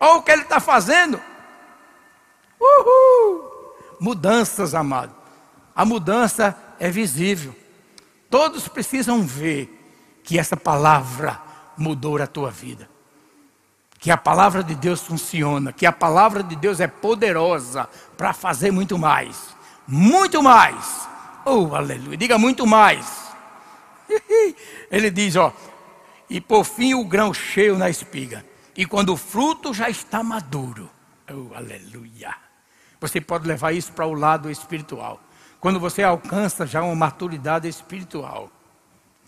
olha 0.00 0.14
o 0.14 0.22
que 0.22 0.30
ele 0.30 0.42
está 0.42 0.58
fazendo. 0.58 1.20
Uhul! 2.60 3.44
Mudanças, 4.00 4.74
amado. 4.74 5.14
A 5.74 5.84
mudança 5.84 6.56
é 6.78 6.90
visível. 6.90 7.54
Todos 8.30 8.66
precisam 8.66 9.22
ver 9.22 9.72
que 10.24 10.38
essa 10.38 10.56
palavra 10.56 11.40
mudou 11.76 12.20
a 12.20 12.26
tua 12.26 12.50
vida. 12.50 12.88
Que 13.98 14.10
a 14.10 14.16
palavra 14.16 14.62
de 14.62 14.74
Deus 14.74 15.00
funciona, 15.00 15.72
que 15.72 15.86
a 15.86 15.92
palavra 15.92 16.42
de 16.42 16.56
Deus 16.56 16.80
é 16.80 16.86
poderosa 16.86 17.88
para 18.16 18.32
fazer 18.32 18.70
muito 18.70 18.98
mais. 18.98 19.56
Muito 19.86 20.42
mais. 20.42 21.08
Oh, 21.44 21.74
aleluia. 21.74 22.16
Diga 22.16 22.38
muito 22.38 22.66
mais. 22.66 23.25
Ele 24.90 25.10
diz, 25.10 25.36
ó, 25.36 25.52
e 26.28 26.40
por 26.40 26.64
fim 26.64 26.94
o 26.94 27.04
grão 27.04 27.32
cheio 27.32 27.78
na 27.78 27.88
espiga. 27.88 28.44
E 28.76 28.84
quando 28.84 29.12
o 29.12 29.16
fruto 29.16 29.72
já 29.72 29.88
está 29.88 30.22
maduro. 30.22 30.90
Oh, 31.30 31.54
aleluia. 31.54 32.34
Você 33.00 33.20
pode 33.20 33.46
levar 33.46 33.72
isso 33.72 33.92
para 33.92 34.06
o 34.06 34.14
lado 34.14 34.50
espiritual. 34.50 35.20
Quando 35.60 35.80
você 35.80 36.02
alcança 36.02 36.66
já 36.66 36.82
uma 36.82 36.94
maturidade 36.94 37.68
espiritual. 37.68 38.50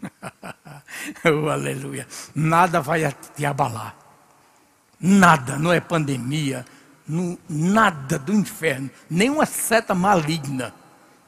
oh, 1.24 1.48
aleluia. 1.48 2.06
Nada 2.34 2.80
vai 2.80 3.12
te 3.34 3.46
abalar. 3.46 3.96
Nada, 5.00 5.56
não 5.56 5.72
é 5.72 5.80
pandemia, 5.80 6.64
não, 7.06 7.38
nada 7.48 8.18
do 8.18 8.32
inferno, 8.32 8.90
nenhuma 9.08 9.46
seta 9.46 9.94
maligna 9.94 10.74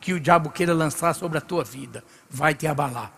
que 0.00 0.12
o 0.12 0.18
diabo 0.18 0.50
queira 0.50 0.74
lançar 0.74 1.14
sobre 1.14 1.38
a 1.38 1.40
tua 1.40 1.62
vida 1.62 2.02
vai 2.28 2.52
te 2.52 2.66
abalar. 2.66 3.12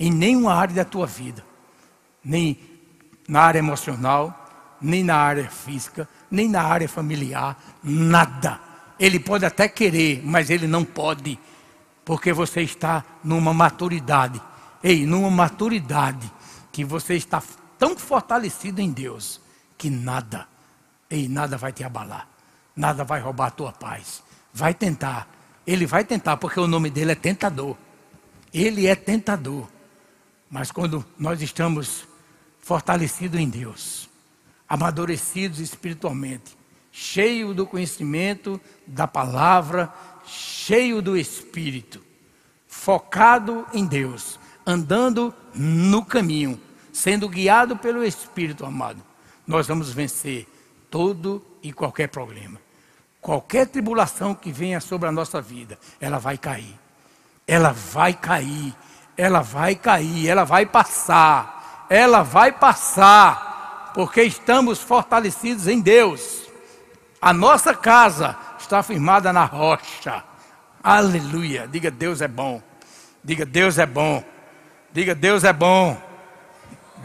Em 0.00 0.10
nenhuma 0.10 0.54
área 0.54 0.74
da 0.74 0.84
tua 0.84 1.06
vida, 1.06 1.44
nem 2.24 2.58
na 3.28 3.42
área 3.42 3.60
emocional, 3.60 4.34
nem 4.80 5.04
na 5.04 5.14
área 5.14 5.48
física, 5.48 6.08
nem 6.28 6.48
na 6.48 6.62
área 6.62 6.88
familiar, 6.88 7.56
nada. 7.84 8.58
Ele 8.98 9.20
pode 9.20 9.44
até 9.44 9.68
querer, 9.68 10.20
mas 10.24 10.50
ele 10.50 10.66
não 10.66 10.84
pode, 10.84 11.38
porque 12.04 12.32
você 12.32 12.62
está 12.62 13.04
numa 13.22 13.54
maturidade 13.54 14.40
Ei, 14.82 15.04
numa 15.04 15.30
maturidade 15.30 16.30
que 16.72 16.84
você 16.84 17.14
está 17.14 17.42
tão 17.78 17.96
fortalecido 17.96 18.80
em 18.80 18.90
Deus 18.90 19.40
que 19.76 19.90
nada, 19.90 20.46
ei, 21.08 21.28
nada 21.28 21.56
vai 21.56 21.72
te 21.72 21.84
abalar, 21.84 22.28
nada 22.74 23.04
vai 23.04 23.20
roubar 23.20 23.48
a 23.48 23.50
tua 23.50 23.72
paz. 23.72 24.22
Vai 24.52 24.74
tentar, 24.74 25.28
ele 25.66 25.86
vai 25.86 26.04
tentar, 26.04 26.36
porque 26.38 26.58
o 26.58 26.66
nome 26.66 26.90
dele 26.90 27.12
é 27.12 27.14
tentador. 27.14 27.76
Ele 28.52 28.86
é 28.86 28.94
tentador. 28.94 29.68
Mas 30.50 30.72
quando 30.72 31.04
nós 31.18 31.40
estamos 31.40 32.08
fortalecidos 32.58 33.38
em 33.38 33.48
Deus, 33.48 34.10
amadurecidos 34.68 35.60
espiritualmente, 35.60 36.58
cheio 36.90 37.54
do 37.54 37.66
conhecimento 37.66 38.60
da 38.86 39.06
palavra, 39.06 39.92
cheio 40.26 41.00
do 41.00 41.16
Espírito, 41.16 42.02
focado 42.66 43.66
em 43.72 43.86
Deus, 43.86 44.38
andando 44.66 45.34
no 45.54 46.04
caminho, 46.04 46.60
sendo 46.92 47.28
guiado 47.28 47.76
pelo 47.76 48.04
Espírito 48.04 48.64
amado. 48.66 49.02
nós 49.46 49.66
vamos 49.66 49.92
vencer 49.92 50.46
todo 50.90 51.44
e 51.62 51.72
qualquer 51.72 52.08
problema. 52.08 52.60
Qualquer 53.20 53.66
tribulação 53.66 54.34
que 54.34 54.50
venha 54.50 54.80
sobre 54.80 55.08
a 55.08 55.12
nossa 55.12 55.40
vida, 55.40 55.78
ela 56.00 56.18
vai 56.18 56.38
cair. 56.38 56.78
Ela 57.46 57.72
vai 57.72 58.14
cair. 58.14 58.74
Ela 59.20 59.42
vai 59.42 59.74
cair. 59.74 60.26
Ela 60.26 60.44
vai 60.44 60.64
passar. 60.64 61.86
Ela 61.90 62.22
vai 62.22 62.52
passar. 62.52 63.92
Porque 63.92 64.22
estamos 64.22 64.80
fortalecidos 64.80 65.68
em 65.68 65.78
Deus. 65.78 66.48
A 67.20 67.30
nossa 67.30 67.74
casa 67.74 68.34
está 68.58 68.82
firmada 68.82 69.30
na 69.30 69.44
rocha. 69.44 70.24
Aleluia. 70.82 71.68
Diga 71.68 71.90
Deus 71.90 72.22
é 72.22 72.28
bom. 72.28 72.62
Diga 73.22 73.44
Deus 73.44 73.76
é 73.76 73.84
bom. 73.84 74.24
Diga 74.90 75.14
Deus 75.14 75.44
é 75.44 75.52
bom. 75.52 76.00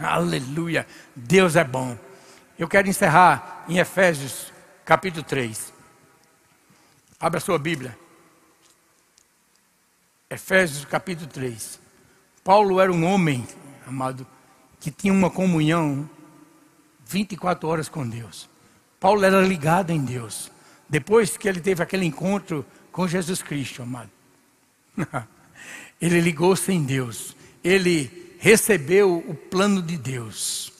Aleluia. 0.00 0.86
Deus 1.14 1.54
é 1.54 1.64
bom. 1.64 1.98
Eu 2.58 2.66
quero 2.66 2.88
encerrar 2.88 3.66
em 3.68 3.76
Efésios 3.76 4.50
capítulo 4.86 5.22
3. 5.22 5.70
Abra 7.20 7.40
sua 7.40 7.58
Bíblia. 7.58 7.94
Efésios 10.30 10.86
capítulo 10.86 11.28
3. 11.28 11.84
Paulo 12.46 12.80
era 12.80 12.92
um 12.92 13.04
homem, 13.04 13.44
amado, 13.84 14.24
que 14.78 14.88
tinha 14.88 15.12
uma 15.12 15.28
comunhão 15.28 16.08
24 17.04 17.68
horas 17.68 17.88
com 17.88 18.08
Deus. 18.08 18.48
Paulo 19.00 19.24
era 19.24 19.40
ligado 19.40 19.90
em 19.90 19.98
Deus. 19.98 20.48
Depois 20.88 21.36
que 21.36 21.48
ele 21.48 21.60
teve 21.60 21.82
aquele 21.82 22.06
encontro 22.06 22.64
com 22.92 23.08
Jesus 23.08 23.42
Cristo, 23.42 23.82
amado, 23.82 24.12
ele 26.00 26.20
ligou-se 26.20 26.70
em 26.70 26.84
Deus. 26.84 27.34
Ele 27.64 28.36
recebeu 28.38 29.24
o 29.26 29.34
plano 29.34 29.82
de 29.82 29.96
Deus 29.96 30.72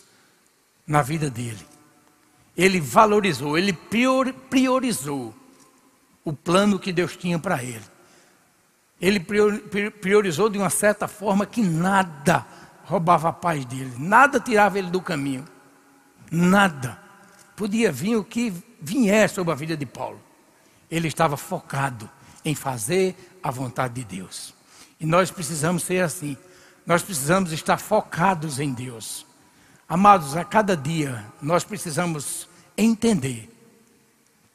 na 0.86 1.02
vida 1.02 1.28
dele. 1.28 1.66
Ele 2.56 2.80
valorizou, 2.80 3.58
ele 3.58 3.76
priorizou 4.48 5.34
o 6.24 6.32
plano 6.32 6.78
que 6.78 6.92
Deus 6.92 7.16
tinha 7.16 7.40
para 7.40 7.60
ele. 7.60 7.95
Ele 9.00 9.20
priorizou 9.20 10.48
de 10.48 10.58
uma 10.58 10.70
certa 10.70 11.06
forma 11.06 11.44
que 11.44 11.62
nada 11.62 12.46
roubava 12.84 13.28
a 13.28 13.32
paz 13.32 13.64
dele, 13.64 13.92
nada 13.98 14.40
tirava 14.40 14.78
ele 14.78 14.90
do 14.90 15.02
caminho, 15.02 15.44
nada. 16.30 16.98
Podia 17.54 17.90
vir 17.90 18.16
o 18.16 18.24
que 18.24 18.52
vier 18.80 19.28
sobre 19.28 19.52
a 19.52 19.56
vida 19.56 19.76
de 19.76 19.86
Paulo. 19.86 20.20
Ele 20.90 21.08
estava 21.08 21.36
focado 21.36 22.08
em 22.44 22.54
fazer 22.54 23.16
a 23.42 23.50
vontade 23.50 23.94
de 23.94 24.04
Deus. 24.04 24.54
E 25.00 25.06
nós 25.06 25.30
precisamos 25.30 25.82
ser 25.82 26.02
assim. 26.02 26.36
Nós 26.86 27.02
precisamos 27.02 27.52
estar 27.52 27.78
focados 27.78 28.60
em 28.60 28.72
Deus. 28.72 29.26
Amados, 29.88 30.36
a 30.36 30.44
cada 30.44 30.76
dia 30.76 31.24
nós 31.42 31.64
precisamos 31.64 32.48
entender 32.76 33.52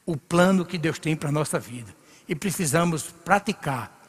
o 0.06 0.16
plano 0.16 0.64
que 0.64 0.78
Deus 0.78 0.98
tem 0.98 1.14
para 1.14 1.28
a 1.28 1.32
nossa 1.32 1.58
vida. 1.58 1.94
E 2.28 2.34
precisamos 2.34 3.04
praticar 3.04 4.01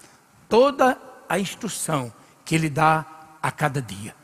toda 0.53 1.01
a 1.27 1.39
instrução 1.39 2.13
que 2.45 2.53
Ele 2.53 2.69
dá 2.69 3.03
a 3.41 3.49
cada 3.49 3.81
dia. 3.81 4.15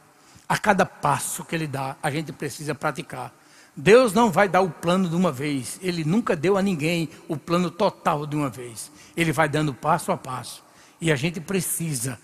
A 0.47 0.59
cada 0.59 0.85
passo 0.85 1.43
que 1.43 1.55
Ele 1.55 1.65
dá, 1.65 1.97
a 2.03 2.11
gente 2.11 2.31
precisa 2.31 2.75
praticar. 2.75 3.33
Deus 3.75 4.13
não 4.13 4.29
vai 4.29 4.47
dar 4.47 4.61
o 4.61 4.69
plano 4.69 5.09
de 5.09 5.15
uma 5.15 5.31
vez. 5.31 5.79
Ele 5.81 6.03
nunca 6.03 6.35
deu 6.35 6.55
a 6.55 6.61
ninguém 6.61 7.09
o 7.27 7.35
plano 7.35 7.71
total 7.71 8.27
de 8.27 8.35
uma 8.35 8.47
vez. 8.47 8.91
Ele 9.17 9.31
vai 9.31 9.49
dando 9.49 9.73
passo 9.73 10.11
a 10.11 10.17
passo. 10.17 10.63
E 11.01 11.11
a 11.11 11.15
gente 11.15 11.41
precisa, 11.41 12.19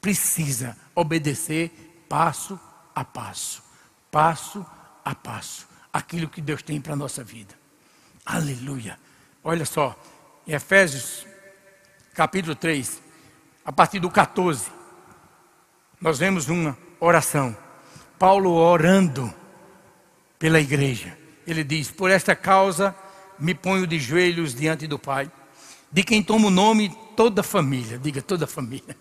precisa 0.00 0.74
obedecer 0.94 2.06
passo 2.08 2.58
a 2.94 3.04
passo. 3.04 3.62
Passo 4.10 4.64
a 5.04 5.14
passo. 5.14 5.68
Aquilo 5.92 6.26
que 6.26 6.40
Deus 6.40 6.62
tem 6.62 6.80
para 6.80 6.94
a 6.94 6.96
nossa 6.96 7.22
vida. 7.22 7.54
Aleluia. 8.24 8.98
Olha 9.44 9.66
só, 9.66 9.94
em 10.46 10.54
Efésios 10.54 11.26
capítulo 12.14 12.54
3, 12.54 13.01
a 13.64 13.72
partir 13.72 13.98
do 13.98 14.10
14, 14.10 14.70
nós 16.00 16.18
vemos 16.18 16.48
uma 16.48 16.76
oração. 17.00 17.56
Paulo 18.18 18.52
orando 18.52 19.32
pela 20.38 20.60
igreja. 20.60 21.16
Ele 21.46 21.62
diz: 21.64 21.90
Por 21.90 22.10
esta 22.10 22.34
causa 22.34 22.94
me 23.38 23.54
ponho 23.54 23.86
de 23.86 23.98
joelhos 23.98 24.54
diante 24.54 24.86
do 24.86 24.98
Pai, 24.98 25.30
de 25.90 26.02
quem 26.02 26.22
toma 26.22 26.48
o 26.48 26.50
nome 26.50 26.96
toda 27.16 27.40
a 27.40 27.44
família. 27.44 27.98
Diga 27.98 28.22
toda 28.22 28.44
a 28.44 28.48
família. 28.48 28.96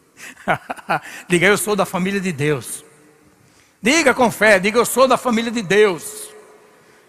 diga 1.27 1.47
eu 1.47 1.57
sou 1.57 1.75
da 1.75 1.85
família 1.85 2.19
de 2.19 2.31
Deus. 2.31 2.83
Diga 3.81 4.13
com 4.13 4.29
fé, 4.29 4.59
diga 4.59 4.77
eu 4.77 4.85
sou 4.85 5.07
da 5.07 5.17
família 5.17 5.51
de 5.51 5.61
Deus. 5.61 6.29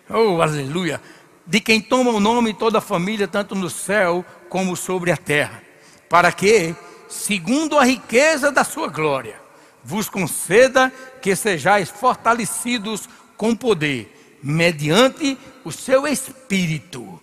Oh, 0.08 0.40
aleluia 0.40 1.00
de 1.46 1.60
quem 1.60 1.80
toma 1.80 2.10
o 2.10 2.20
nome 2.20 2.54
toda 2.54 2.78
a 2.78 2.80
família, 2.80 3.26
tanto 3.26 3.54
no 3.54 3.68
céu 3.68 4.24
como 4.48 4.76
sobre 4.76 5.10
a 5.10 5.16
terra, 5.16 5.62
para 6.08 6.30
que, 6.30 6.74
segundo 7.12 7.78
a 7.78 7.84
riqueza 7.84 8.50
da 8.50 8.64
sua 8.64 8.88
glória, 8.88 9.40
vos 9.84 10.08
conceda 10.08 10.92
que 11.20 11.36
sejais 11.36 11.90
fortalecidos 11.90 13.08
com 13.36 13.54
poder, 13.54 14.40
mediante 14.42 15.38
o 15.64 15.70
seu 15.70 16.06
espírito. 16.06 17.20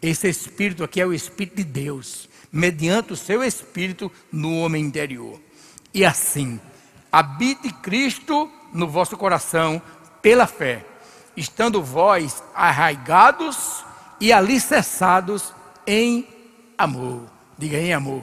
Esse 0.00 0.28
espírito 0.28 0.84
aqui 0.84 1.00
é 1.00 1.06
o 1.06 1.14
espírito 1.14 1.56
de 1.56 1.64
Deus, 1.64 2.28
mediante 2.52 3.12
o 3.12 3.16
seu 3.16 3.42
espírito 3.42 4.10
no 4.30 4.58
homem 4.58 4.84
interior. 4.84 5.40
E 5.94 6.04
assim, 6.04 6.60
habite 7.10 7.72
Cristo 7.74 8.50
no 8.72 8.88
vosso 8.88 9.16
coração 9.16 9.80
pela 10.20 10.46
fé 10.46 10.84
estando 11.36 11.82
vós 11.82 12.42
arraigados 12.54 13.84
e 14.20 14.32
alicerçados 14.32 15.52
em 15.86 16.26
amor. 16.76 17.22
Diga 17.58 17.78
em 17.78 17.92
amor. 17.92 18.22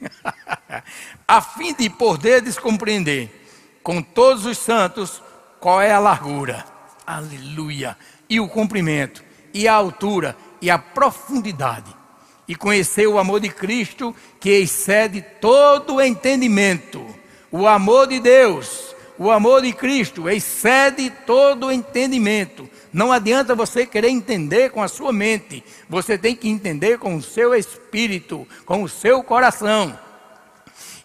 a 1.26 1.40
fim 1.40 1.74
de 1.74 1.88
poderdes 1.90 2.58
compreender 2.58 3.46
com 3.82 4.02
todos 4.02 4.46
os 4.46 4.58
santos 4.58 5.22
qual 5.60 5.80
é 5.80 5.90
a 5.90 5.98
largura, 5.98 6.64
aleluia, 7.06 7.96
e 8.28 8.38
o 8.40 8.48
comprimento, 8.48 9.24
e 9.52 9.66
a 9.66 9.74
altura, 9.74 10.36
e 10.60 10.70
a 10.70 10.78
profundidade, 10.78 11.94
e 12.46 12.54
conhecer 12.54 13.06
o 13.06 13.18
amor 13.18 13.40
de 13.40 13.48
Cristo 13.48 14.14
que 14.38 14.50
excede 14.50 15.22
todo 15.40 15.96
o 15.96 16.00
entendimento, 16.00 17.04
o 17.50 17.66
amor 17.66 18.06
de 18.06 18.20
Deus 18.20 18.88
o 19.18 19.32
amor 19.32 19.62
de 19.62 19.72
Cristo 19.72 20.28
excede 20.28 21.10
todo 21.10 21.66
o 21.66 21.72
entendimento. 21.72 22.70
Não 22.92 23.12
adianta 23.12 23.54
você 23.54 23.86
querer 23.86 24.08
entender 24.08 24.70
com 24.70 24.82
a 24.82 24.88
sua 24.88 25.12
mente, 25.12 25.62
você 25.88 26.16
tem 26.16 26.34
que 26.34 26.48
entender 26.48 26.98
com 26.98 27.16
o 27.16 27.22
seu 27.22 27.54
espírito, 27.54 28.46
com 28.64 28.82
o 28.82 28.88
seu 28.88 29.22
coração. 29.22 29.98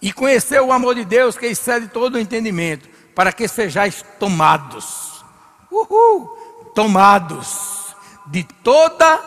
E 0.02 0.12
conhecer 0.12 0.62
o 0.62 0.72
amor 0.72 0.96
de 0.96 1.06
Deus 1.06 1.38
que 1.38 1.46
excede 1.46 1.88
todo 1.88 2.16
o 2.16 2.20
entendimento, 2.20 2.90
para 3.16 3.32
que 3.32 3.48
sejais 3.48 4.04
tomados, 4.20 5.24
uhul, 5.72 6.28
tomados 6.74 7.96
de 8.28 8.44
toda 8.64 9.22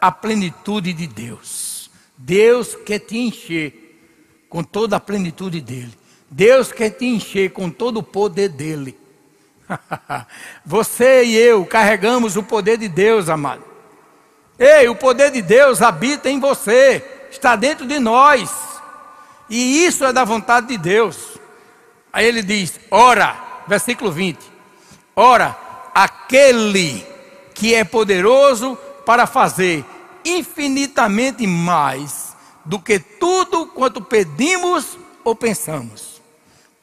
a 0.00 0.10
plenitude 0.10 0.92
de 0.92 1.06
Deus. 1.06 1.90
Deus 2.16 2.74
quer 2.74 3.00
te 3.00 3.18
encher 3.18 4.46
com 4.48 4.62
toda 4.62 4.96
a 4.96 5.00
plenitude 5.00 5.60
dele. 5.60 5.92
Deus 6.30 6.72
quer 6.72 6.90
te 6.90 7.04
encher 7.04 7.50
com 7.50 7.70
todo 7.70 7.98
o 7.98 8.02
poder 8.02 8.48
dele. 8.48 8.98
Você 10.64 11.24
e 11.24 11.36
eu 11.36 11.64
carregamos 11.66 12.36
o 12.36 12.42
poder 12.42 12.78
de 12.78 12.88
Deus, 12.88 13.28
amado. 13.28 13.64
Ei, 14.58 14.88
o 14.88 14.94
poder 14.94 15.30
de 15.30 15.42
Deus 15.42 15.82
habita 15.82 16.30
em 16.30 16.38
você, 16.38 17.04
está 17.30 17.56
dentro 17.56 17.86
de 17.86 17.98
nós. 17.98 18.50
E 19.48 19.84
isso 19.84 20.04
é 20.04 20.12
da 20.12 20.24
vontade 20.24 20.68
de 20.68 20.78
Deus. 20.78 21.38
Aí 22.12 22.26
ele 22.26 22.42
diz: 22.42 22.78
ora, 22.90 23.36
versículo 23.66 24.12
20: 24.12 24.38
ora, 25.16 25.56
aquele 25.94 27.04
que 27.54 27.74
é 27.74 27.82
poderoso 27.82 28.76
para 29.04 29.26
fazer 29.26 29.84
infinitamente 30.24 31.46
mais 31.46 32.36
do 32.64 32.78
que 32.78 32.98
tudo 32.98 33.66
quanto 33.66 34.00
pedimos 34.00 34.96
ou 35.24 35.34
pensamos 35.34 36.12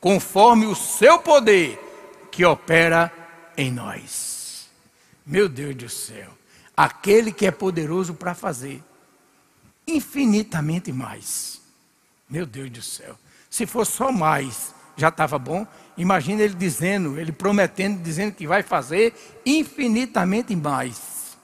conforme 0.01 0.65
o 0.65 0.75
seu 0.75 1.19
poder 1.19 1.88
que 2.39 2.45
opera 2.45 3.11
em 3.57 3.69
nós. 3.69 4.69
Meu 5.25 5.49
Deus 5.49 5.75
do 5.75 5.89
céu, 5.89 6.29
aquele 6.75 7.33
que 7.33 7.45
é 7.45 7.51
poderoso 7.51 8.13
para 8.13 8.33
fazer 8.33 8.81
infinitamente 9.85 10.89
mais. 10.89 11.61
Meu 12.29 12.45
Deus 12.45 12.69
do 12.69 12.81
céu, 12.81 13.17
se 13.49 13.65
for 13.65 13.85
só 13.85 14.09
mais, 14.09 14.73
já 14.95 15.09
estava 15.09 15.37
bom. 15.37 15.67
Imagina 15.97 16.41
ele 16.41 16.53
dizendo, 16.53 17.19
ele 17.19 17.33
prometendo, 17.33 18.01
dizendo 18.01 18.33
que 18.33 18.47
vai 18.47 18.63
fazer 18.63 19.13
infinitamente 19.45 20.55
mais 20.55 21.37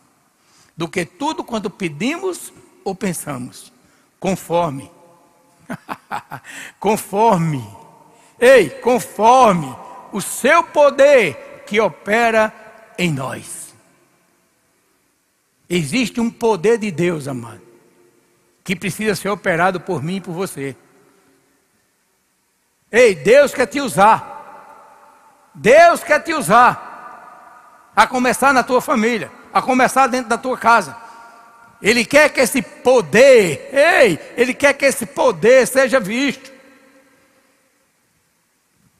do 0.77 0.88
que 0.88 1.05
tudo 1.05 1.43
quanto 1.43 1.69
pedimos 1.69 2.53
ou 2.86 2.95
pensamos, 2.95 3.69
conforme, 4.17 4.89
conforme 6.79 7.62
Ei, 8.39 8.69
conforme 8.69 9.85
o 10.15 10.21
seu 10.21 10.63
poder 10.63 11.63
que 11.67 11.78
opera 11.78 12.54
em 12.97 13.12
nós. 13.12 13.75
Existe 15.69 16.21
um 16.21 16.32
poder 16.32 16.78
de 16.78 16.89
Deus, 16.89 17.28
amado, 17.28 17.62
que 18.63 18.78
precisa 18.78 19.13
ser 19.13 19.28
operado 19.28 19.82
por 19.82 20.01
mim 20.01 20.15
e 20.15 20.21
por 20.21 20.32
você. 20.32 20.73
Ei, 22.89 23.13
Deus 23.13 23.54
quer 23.54 23.65
te 23.65 23.82
usar. 23.82 25.51
Deus 25.54 26.01
quer 26.01 26.23
te 26.23 26.34
usar. 26.34 27.91
A 27.93 28.08
começar 28.08 28.54
na 28.54 28.63
tua 28.63 28.80
família, 28.80 29.30
a 29.54 29.62
começar 29.62 30.08
dentro 30.08 30.30
da 30.30 30.38
tua 30.38 30.58
casa. 30.58 30.95
Ele 31.82 32.06
quer 32.06 32.30
que 32.30 32.39
esse 32.39 32.62
poder, 32.62 33.69
ei, 33.73 34.17
ele 34.38 34.54
quer 34.54 34.71
que 34.75 34.86
esse 34.86 35.06
poder 35.06 35.67
seja 35.67 35.99
visto. 35.99 36.54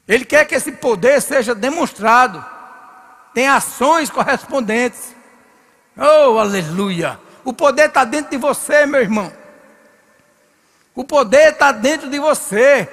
Ele 0.08 0.24
quer 0.24 0.44
que 0.44 0.54
esse 0.54 0.72
poder 0.72 1.20
seja 1.20 1.54
demonstrado. 1.54 2.44
Tem 3.34 3.48
ações 3.48 4.08
correspondentes. 4.08 5.14
Oh, 5.96 6.38
aleluia! 6.38 7.18
O 7.44 7.52
poder 7.52 7.88
está 7.88 8.04
dentro 8.04 8.30
de 8.30 8.36
você, 8.36 8.86
meu 8.86 9.00
irmão. 9.00 9.32
O 10.94 11.04
poder 11.04 11.52
está 11.52 11.72
dentro 11.72 12.08
de 12.08 12.18
você. 12.18 12.88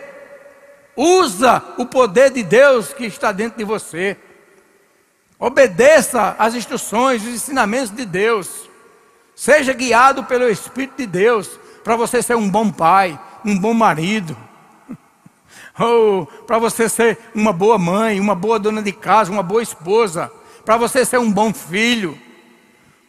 Usa 0.95 1.63
o 1.77 1.85
poder 1.85 2.29
de 2.31 2.43
Deus 2.43 2.93
que 2.93 3.05
está 3.05 3.31
dentro 3.31 3.57
de 3.57 3.63
você. 3.63 4.17
Obedeça 5.39 6.35
às 6.37 6.53
instruções, 6.53 7.21
os 7.23 7.29
ensinamentos 7.29 7.89
de 7.89 8.05
Deus. 8.05 8.69
Seja 9.35 9.73
guiado 9.73 10.23
pelo 10.23 10.49
Espírito 10.49 10.97
de 10.97 11.07
Deus 11.07 11.59
para 11.83 11.95
você 11.95 12.21
ser 12.21 12.35
um 12.35 12.49
bom 12.49 12.71
pai, 12.71 13.19
um 13.43 13.57
bom 13.57 13.73
marido. 13.73 14.37
Ou 15.79 16.25
para 16.25 16.59
você 16.59 16.87
ser 16.87 17.17
uma 17.33 17.51
boa 17.51 17.77
mãe, 17.77 18.19
uma 18.19 18.35
boa 18.35 18.59
dona 18.59 18.81
de 18.81 18.91
casa, 18.91 19.31
uma 19.31 19.43
boa 19.43 19.61
esposa. 19.61 20.31
Para 20.63 20.77
você 20.77 21.03
ser 21.03 21.17
um 21.17 21.31
bom 21.31 21.53
filho. 21.53 22.17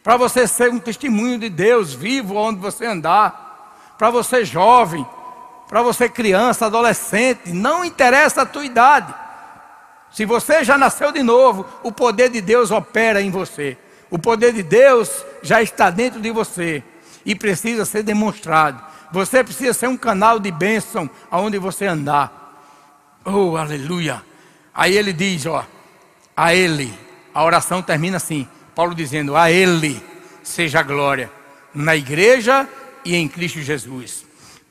Para 0.03 0.17
você 0.17 0.47
ser 0.47 0.69
um 0.69 0.79
testemunho 0.79 1.39
de 1.39 1.49
Deus 1.49 1.93
vivo 1.93 2.35
onde 2.35 2.59
você 2.59 2.85
andar. 2.85 3.93
Para 3.97 4.09
você 4.09 4.43
jovem, 4.43 5.05
para 5.67 5.81
você 5.81 6.09
criança, 6.09 6.65
adolescente, 6.65 7.51
não 7.51 7.83
interessa 7.83 8.41
a 8.41 8.45
tua 8.45 8.65
idade. 8.65 9.13
Se 10.11 10.25
você 10.25 10.63
já 10.63 10.77
nasceu 10.77 11.11
de 11.11 11.23
novo, 11.23 11.65
o 11.83 11.91
poder 11.91 12.29
de 12.29 12.41
Deus 12.41 12.71
opera 12.71 13.21
em 13.21 13.29
você. 13.31 13.77
O 14.09 14.19
poder 14.19 14.53
de 14.53 14.63
Deus 14.63 15.25
já 15.41 15.61
está 15.61 15.89
dentro 15.89 16.21
de 16.21 16.31
você 16.31 16.83
e 17.25 17.35
precisa 17.35 17.83
ser 17.83 18.03
demonstrado. 18.03 18.81
Você 19.11 19.43
precisa 19.43 19.73
ser 19.73 19.87
um 19.87 19.97
canal 19.97 20.39
de 20.39 20.51
bênção 20.51 21.09
aonde 21.29 21.57
você 21.57 21.85
andar. 21.85 22.44
Oh, 23.25 23.57
aleluia. 23.57 24.23
Aí 24.73 24.95
ele 24.95 25.11
diz, 25.11 25.45
ó, 25.47 25.65
a 26.37 26.53
ele. 26.53 26.93
A 27.33 27.43
oração 27.43 27.81
termina 27.81 28.17
assim, 28.17 28.47
Paulo 28.73 28.93
dizendo: 28.93 29.35
"A 29.35 29.51
ele 29.51 30.01
seja 30.43 30.79
a 30.79 30.83
glória 30.83 31.31
na 31.73 31.95
igreja 31.95 32.69
e 33.03 33.15
em 33.15 33.27
Cristo 33.27 33.61
Jesus, 33.61 34.25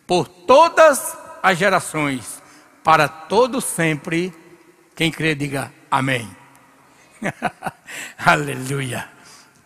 por 0.07 0.29
todas 0.29 1.17
as 1.43 1.59
gerações, 1.59 2.43
para 2.83 3.09
todo 3.09 3.61
sempre. 3.61 4.33
Quem 4.95 5.11
crê 5.11 5.35
diga 5.35 5.73
amém. 5.91 6.29
Aleluia. 8.17 9.09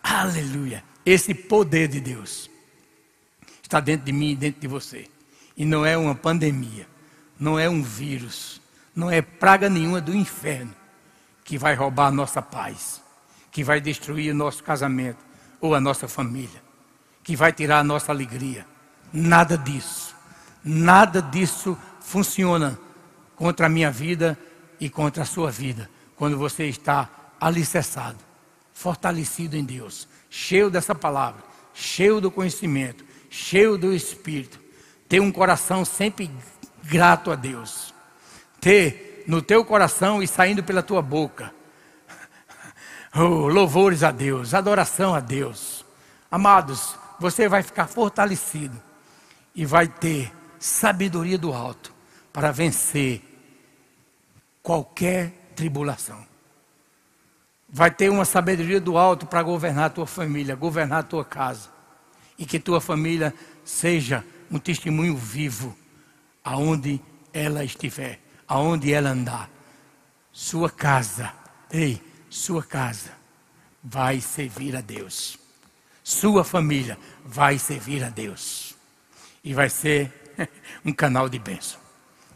Aleluia. 0.01 0.83
Esse 1.05 1.33
poder 1.33 1.87
de 1.87 1.99
Deus 1.99 2.49
está 3.61 3.79
dentro 3.79 4.05
de 4.05 4.11
mim 4.11 4.31
e 4.31 4.35
dentro 4.35 4.59
de 4.59 4.67
você. 4.67 5.07
E 5.55 5.65
não 5.65 5.85
é 5.85 5.97
uma 5.97 6.15
pandemia, 6.15 6.87
não 7.39 7.59
é 7.59 7.69
um 7.69 7.83
vírus, 7.83 8.61
não 8.95 9.09
é 9.09 9.21
praga 9.21 9.69
nenhuma 9.69 10.01
do 10.01 10.15
inferno 10.15 10.73
que 11.43 11.57
vai 11.57 11.75
roubar 11.75 12.07
a 12.07 12.11
nossa 12.11 12.41
paz, 12.41 13.01
que 13.51 13.63
vai 13.63 13.81
destruir 13.81 14.31
o 14.31 14.37
nosso 14.37 14.63
casamento 14.63 15.23
ou 15.59 15.73
a 15.73 15.79
nossa 15.79 16.07
família, 16.07 16.61
que 17.23 17.35
vai 17.35 17.51
tirar 17.51 17.79
a 17.79 17.83
nossa 17.83 18.11
alegria. 18.11 18.65
Nada 19.11 19.57
disso. 19.57 20.15
Nada 20.63 21.21
disso 21.21 21.77
funciona 22.01 22.77
contra 23.35 23.65
a 23.65 23.69
minha 23.69 23.89
vida 23.89 24.37
e 24.79 24.89
contra 24.89 25.23
a 25.23 25.25
sua 25.25 25.49
vida, 25.49 25.89
quando 26.15 26.37
você 26.37 26.65
está 26.65 27.09
alicerçado 27.39 28.29
fortalecido 28.79 29.57
em 29.57 29.63
Deus, 29.65 30.07
cheio 30.29 30.69
dessa 30.69 30.95
palavra, 30.95 31.43
cheio 31.73 32.21
do 32.21 32.31
conhecimento, 32.31 33.03
cheio 33.29 33.77
do 33.77 33.93
Espírito. 33.93 34.57
Ter 35.09 35.19
um 35.19 35.33
coração 35.33 35.83
sempre 35.83 36.31
grato 36.85 37.29
a 37.29 37.35
Deus. 37.35 37.93
Ter 38.59 39.23
no 39.27 39.41
teu 39.41 39.63
coração 39.63 40.21
e 40.21 40.27
saindo 40.27 40.63
pela 40.63 40.83
tua 40.83 41.01
boca. 41.01 41.53
Oh, 43.11 43.47
louvores 43.47 44.03
a 44.03 44.11
Deus, 44.11 44.53
adoração 44.53 45.15
a 45.15 45.19
Deus. 45.19 45.83
Amados, 46.29 46.95
você 47.19 47.49
vai 47.49 47.63
ficar 47.63 47.87
fortalecido 47.87 48.79
e 49.55 49.65
vai 49.65 49.87
ter 49.87 50.31
sabedoria 50.59 51.35
do 51.35 51.51
alto 51.51 51.91
para 52.31 52.51
vencer 52.51 53.23
qualquer 54.61 55.31
tribulação 55.55 56.29
vai 57.71 57.91
ter 57.91 58.09
uma 58.09 58.25
sabedoria 58.25 58.81
do 58.81 58.97
alto 58.97 59.27
para 59.27 59.43
governar 59.43 59.85
a 59.85 59.89
tua 59.89 60.07
família, 60.07 60.55
governar 60.55 60.99
a 60.99 61.03
tua 61.03 61.23
casa. 61.23 61.69
E 62.37 62.45
que 62.45 62.59
tua 62.59 62.81
família 62.81 63.33
seja 63.63 64.25
um 64.49 64.57
testemunho 64.57 65.15
vivo 65.15 65.77
aonde 66.43 66.99
ela 67.31 67.63
estiver, 67.63 68.19
aonde 68.49 68.91
ela 68.91 69.11
andar. 69.11 69.47
Sua 70.31 70.71
casa, 70.71 71.31
ei, 71.71 72.01
sua 72.29 72.63
casa 72.63 73.11
vai 73.83 74.19
servir 74.19 74.75
a 74.75 74.81
Deus. 74.81 75.37
Sua 76.03 76.43
família 76.43 76.97
vai 77.23 77.59
servir 77.59 78.03
a 78.03 78.09
Deus. 78.09 78.75
E 79.43 79.53
vai 79.53 79.69
ser 79.69 80.33
um 80.83 80.91
canal 80.91 81.29
de 81.29 81.37
bênção. 81.37 81.79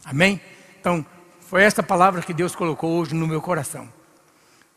Amém? 0.05 0.39
Então, 0.79 1.03
foi 1.41 1.63
esta 1.63 1.81
palavra 1.81 2.21
que 2.21 2.33
Deus 2.33 2.55
colocou 2.55 2.91
hoje 2.91 3.15
no 3.15 3.27
meu 3.27 3.41
coração. 3.41 3.91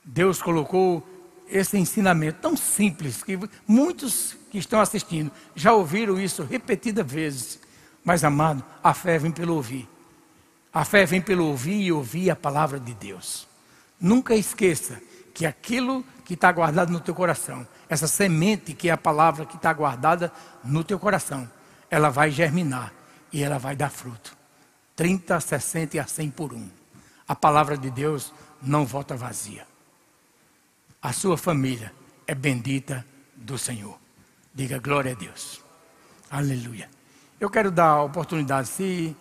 Deus 0.02 0.40
colocou 0.40 1.06
esse 1.48 1.76
ensinamento 1.76 2.38
tão 2.40 2.56
simples 2.56 3.22
que 3.22 3.38
muitos 3.66 4.36
que 4.50 4.58
estão 4.58 4.80
assistindo 4.80 5.30
já 5.54 5.72
ouviram 5.72 6.18
isso 6.18 6.42
repetidas 6.42 7.10
vezes. 7.10 7.60
Mas, 8.04 8.24
amado, 8.24 8.64
a 8.82 8.94
fé 8.94 9.18
vem 9.18 9.30
pelo 9.30 9.54
ouvir. 9.54 9.88
A 10.76 10.84
fé 10.84 11.06
vem 11.06 11.22
pelo 11.22 11.46
ouvir 11.46 11.80
e 11.80 11.92
ouvir 11.92 12.30
a 12.30 12.36
palavra 12.36 12.78
de 12.78 12.92
Deus. 12.92 13.48
Nunca 13.98 14.34
esqueça 14.34 15.00
que 15.32 15.46
aquilo 15.46 16.04
que 16.24 16.34
está 16.34 16.52
guardado 16.52 16.92
no 16.92 17.00
teu 17.00 17.14
coração, 17.14 17.66
essa 17.88 18.06
semente 18.06 18.74
que 18.74 18.88
é 18.88 18.92
a 18.92 18.98
palavra 18.98 19.46
que 19.46 19.56
está 19.56 19.72
guardada 19.72 20.30
no 20.64 20.84
teu 20.84 20.98
coração, 20.98 21.48
ela 21.90 22.10
vai 22.10 22.30
germinar 22.30 22.92
e 23.32 23.42
ela 23.42 23.58
vai 23.58 23.74
dar 23.74 23.90
fruto. 23.90 24.36
30, 24.96 25.40
60 25.40 25.96
e 25.96 26.00
a 26.00 26.06
100 26.06 26.30
por 26.30 26.52
um. 26.52 26.68
A 27.26 27.34
palavra 27.34 27.78
de 27.78 27.90
Deus 27.90 28.32
não 28.60 28.84
volta 28.84 29.16
vazia 29.16 29.66
a 31.06 31.12
sua 31.12 31.38
família 31.38 31.92
é 32.26 32.34
bendita 32.34 33.06
do 33.36 33.56
Senhor. 33.56 33.96
Diga 34.52 34.80
glória 34.80 35.12
a 35.12 35.14
Deus. 35.14 35.62
Aleluia. 36.28 36.90
Eu 37.38 37.48
quero 37.48 37.70
dar 37.70 37.90
a 37.90 38.02
oportunidade, 38.02 38.66
se 38.66 39.14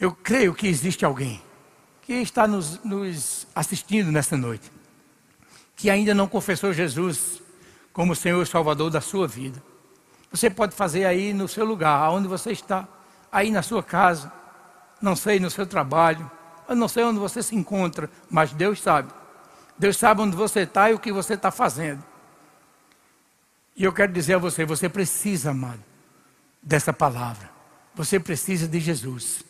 eu 0.00 0.12
creio 0.12 0.54
que 0.54 0.68
existe 0.68 1.04
alguém 1.04 1.42
que 2.02 2.12
está 2.14 2.46
nos, 2.46 2.82
nos 2.84 3.46
assistindo 3.54 4.12
nesta 4.12 4.36
noite, 4.36 4.70
que 5.76 5.90
ainda 5.90 6.14
não 6.14 6.28
confessou 6.28 6.72
Jesus 6.72 7.42
como 7.92 8.14
Senhor 8.14 8.42
e 8.42 8.46
Salvador 8.46 8.90
da 8.90 9.00
sua 9.00 9.26
vida. 9.26 9.62
Você 10.30 10.48
pode 10.48 10.74
fazer 10.74 11.04
aí 11.04 11.32
no 11.32 11.48
seu 11.48 11.64
lugar, 11.64 12.00
aonde 12.00 12.28
você 12.28 12.52
está, 12.52 12.86
aí 13.30 13.50
na 13.50 13.62
sua 13.62 13.82
casa, 13.82 14.32
não 15.00 15.16
sei, 15.16 15.40
no 15.40 15.50
seu 15.50 15.66
trabalho, 15.66 16.30
eu 16.68 16.76
não 16.76 16.88
sei 16.88 17.02
onde 17.04 17.18
você 17.18 17.42
se 17.42 17.56
encontra, 17.56 18.10
mas 18.30 18.52
Deus 18.52 18.80
sabe. 18.80 19.12
Deus 19.78 19.96
sabe 19.96 20.20
onde 20.20 20.36
você 20.36 20.60
está 20.60 20.90
e 20.90 20.94
o 20.94 20.98
que 20.98 21.12
você 21.12 21.34
está 21.34 21.50
fazendo. 21.50 22.04
E 23.76 23.84
eu 23.84 23.92
quero 23.92 24.12
dizer 24.12 24.34
a 24.34 24.38
você: 24.38 24.64
você 24.64 24.88
precisa, 24.88 25.52
amado, 25.52 25.82
dessa 26.62 26.92
palavra. 26.92 27.48
Você 27.94 28.20
precisa 28.20 28.68
de 28.68 28.80
Jesus. 28.80 29.47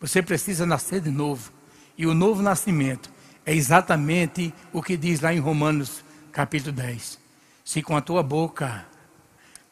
Você 0.00 0.22
precisa 0.22 0.64
nascer 0.64 1.02
de 1.02 1.10
novo. 1.10 1.52
E 1.96 2.06
o 2.06 2.14
novo 2.14 2.40
nascimento 2.40 3.10
é 3.44 3.54
exatamente 3.54 4.54
o 4.72 4.82
que 4.82 4.96
diz 4.96 5.20
lá 5.20 5.34
em 5.34 5.38
Romanos 5.38 6.02
capítulo 6.32 6.72
10. 6.72 7.18
Se 7.62 7.82
com 7.82 7.94
a 7.94 8.00
tua 8.00 8.22
boca 8.22 8.86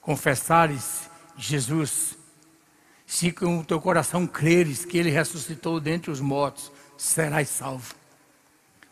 confessares 0.02 1.08
Jesus, 1.36 2.18
se 3.06 3.32
com 3.32 3.60
o 3.60 3.64
teu 3.64 3.80
coração 3.80 4.26
creres 4.26 4.84
que 4.84 4.98
ele 4.98 5.10
ressuscitou 5.10 5.80
dentre 5.80 6.10
os 6.10 6.20
mortos, 6.20 6.70
serás 6.98 7.48
salvo. 7.48 7.94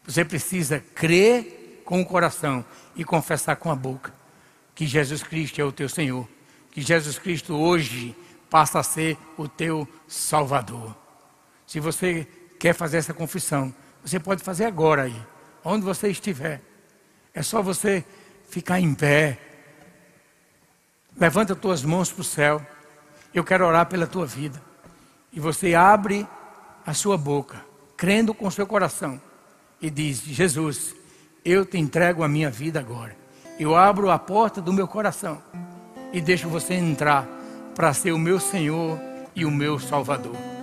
Você 0.06 0.24
precisa 0.24 0.80
crer 0.94 1.82
com 1.84 2.00
o 2.00 2.06
coração 2.06 2.64
e 2.94 3.04
confessar 3.04 3.56
com 3.56 3.70
a 3.70 3.76
boca 3.76 4.14
que 4.74 4.86
Jesus 4.86 5.22
Cristo 5.22 5.60
é 5.60 5.64
o 5.64 5.72
teu 5.72 5.88
Senhor, 5.88 6.26
que 6.70 6.80
Jesus 6.80 7.18
Cristo 7.18 7.54
hoje 7.54 8.16
passa 8.48 8.78
a 8.78 8.82
ser 8.82 9.18
o 9.36 9.46
teu 9.46 9.86
Salvador. 10.08 11.05
Se 11.66 11.80
você 11.80 12.26
quer 12.58 12.74
fazer 12.74 12.98
essa 12.98 13.12
confissão, 13.12 13.74
você 14.04 14.20
pode 14.20 14.42
fazer 14.42 14.64
agora 14.64 15.02
aí, 15.02 15.26
onde 15.64 15.84
você 15.84 16.08
estiver. 16.08 16.60
É 17.34 17.42
só 17.42 17.60
você 17.60 18.04
ficar 18.48 18.80
em 18.80 18.94
pé 18.94 19.38
Levanta 21.18 21.54
as 21.54 21.58
tuas 21.58 21.82
mãos 21.82 22.12
para 22.12 22.20
o 22.20 22.24
céu. 22.24 22.60
Eu 23.32 23.42
quero 23.42 23.66
orar 23.66 23.86
pela 23.86 24.06
tua 24.06 24.26
vida. 24.26 24.62
E 25.32 25.40
você 25.40 25.74
abre 25.74 26.26
a 26.84 26.92
sua 26.92 27.16
boca, 27.16 27.64
crendo 27.96 28.34
com 28.34 28.50
seu 28.50 28.66
coração, 28.66 29.20
e 29.80 29.90
diz: 29.90 30.20
Jesus, 30.20 30.94
eu 31.44 31.64
te 31.64 31.78
entrego 31.78 32.22
a 32.22 32.28
minha 32.28 32.50
vida 32.50 32.78
agora. 32.78 33.16
Eu 33.58 33.74
abro 33.74 34.10
a 34.10 34.18
porta 34.18 34.60
do 34.60 34.72
meu 34.72 34.86
coração 34.86 35.42
e 36.12 36.20
deixo 36.20 36.48
você 36.48 36.74
entrar 36.74 37.26
para 37.74 37.94
ser 37.94 38.12
o 38.12 38.18
meu 38.18 38.38
Senhor 38.38 39.00
e 39.34 39.46
o 39.46 39.50
meu 39.50 39.78
Salvador. 39.78 40.55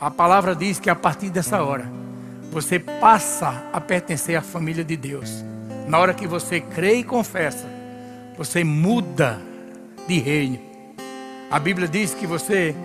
A 0.00 0.12
palavra 0.12 0.54
diz 0.54 0.78
que 0.78 0.88
a 0.88 0.94
partir 0.94 1.28
dessa 1.28 1.60
hora, 1.60 1.90
você 2.52 2.78
passa 2.78 3.64
a 3.72 3.80
pertencer 3.80 4.36
à 4.36 4.40
família 4.40 4.84
de 4.84 4.96
Deus. 4.96 5.44
Na 5.88 5.98
hora 5.98 6.14
que 6.14 6.24
você 6.24 6.60
crê 6.60 6.98
e 6.98 7.04
confessa, 7.04 7.66
você 8.36 8.62
muda 8.62 9.40
de 10.06 10.20
reino. 10.20 10.60
A 11.50 11.58
Bíblia 11.58 11.88
diz 11.88 12.14
que 12.14 12.28
você, 12.28 12.76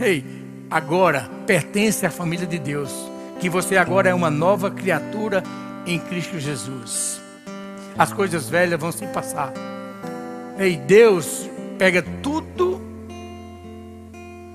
ei, 0.00 0.24
agora 0.68 1.30
pertence 1.46 2.04
à 2.04 2.10
família 2.10 2.48
de 2.48 2.58
Deus, 2.58 2.92
que 3.38 3.48
você 3.48 3.76
agora 3.76 4.08
é 4.08 4.14
uma 4.14 4.30
nova 4.30 4.68
criatura 4.68 5.44
em 5.86 6.00
Cristo 6.00 6.40
Jesus. 6.40 7.20
As 7.96 8.12
coisas 8.12 8.48
velhas 8.48 8.80
vão 8.80 8.90
se 8.90 9.06
passar. 9.06 9.52
Ei, 10.58 10.76
Deus 10.76 11.48
pega 11.78 12.02
tudo 12.22 12.80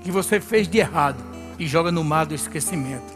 que 0.02 0.10
você 0.10 0.38
fez 0.40 0.68
de 0.68 0.76
errado 0.76 1.32
e 1.62 1.66
joga 1.68 1.92
no 1.92 2.02
mar 2.02 2.26
do 2.26 2.34
esquecimento. 2.34 3.14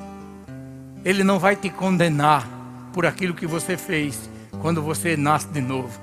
Ele 1.05 1.25
não 1.25 1.37
vai 1.37 1.57
te 1.57 1.69
condenar 1.69 2.49
por 2.93 3.05
aquilo 3.05 3.35
que 3.35 3.45
você 3.45 3.77
fez 3.77 4.31
quando 4.63 4.81
você 4.81 5.17
nasce 5.17 5.49
de 5.49 5.61
novo. 5.61 6.01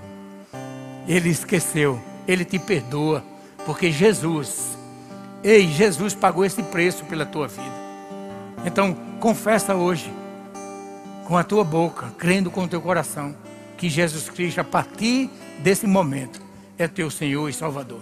Ele 1.08 1.30
esqueceu, 1.30 2.02
ele 2.28 2.44
te 2.44 2.60
perdoa, 2.60 3.24
porque 3.66 3.90
Jesus, 3.90 4.78
ei, 5.42 5.70
Jesus 5.70 6.14
pagou 6.14 6.44
esse 6.44 6.62
preço 6.64 7.06
pela 7.06 7.26
tua 7.26 7.48
vida. 7.48 7.84
Então, 8.66 8.94
confessa 9.22 9.74
hoje, 9.74 10.12
com 11.26 11.38
a 11.38 11.46
tua 11.46 11.64
boca, 11.64 12.14
crendo 12.18 12.52
com 12.52 12.66
o 12.66 12.68
teu 12.68 12.82
coração, 12.82 13.34
que 13.78 13.90
Jesus 13.90 14.30
Cristo, 14.30 14.60
a 14.60 14.66
partir 14.66 15.30
desse 15.60 15.88
momento, 15.88 16.42
é 16.78 16.90
teu 16.90 17.10
Senhor 17.10 17.48
e 17.48 17.54
Salvador. 17.54 18.02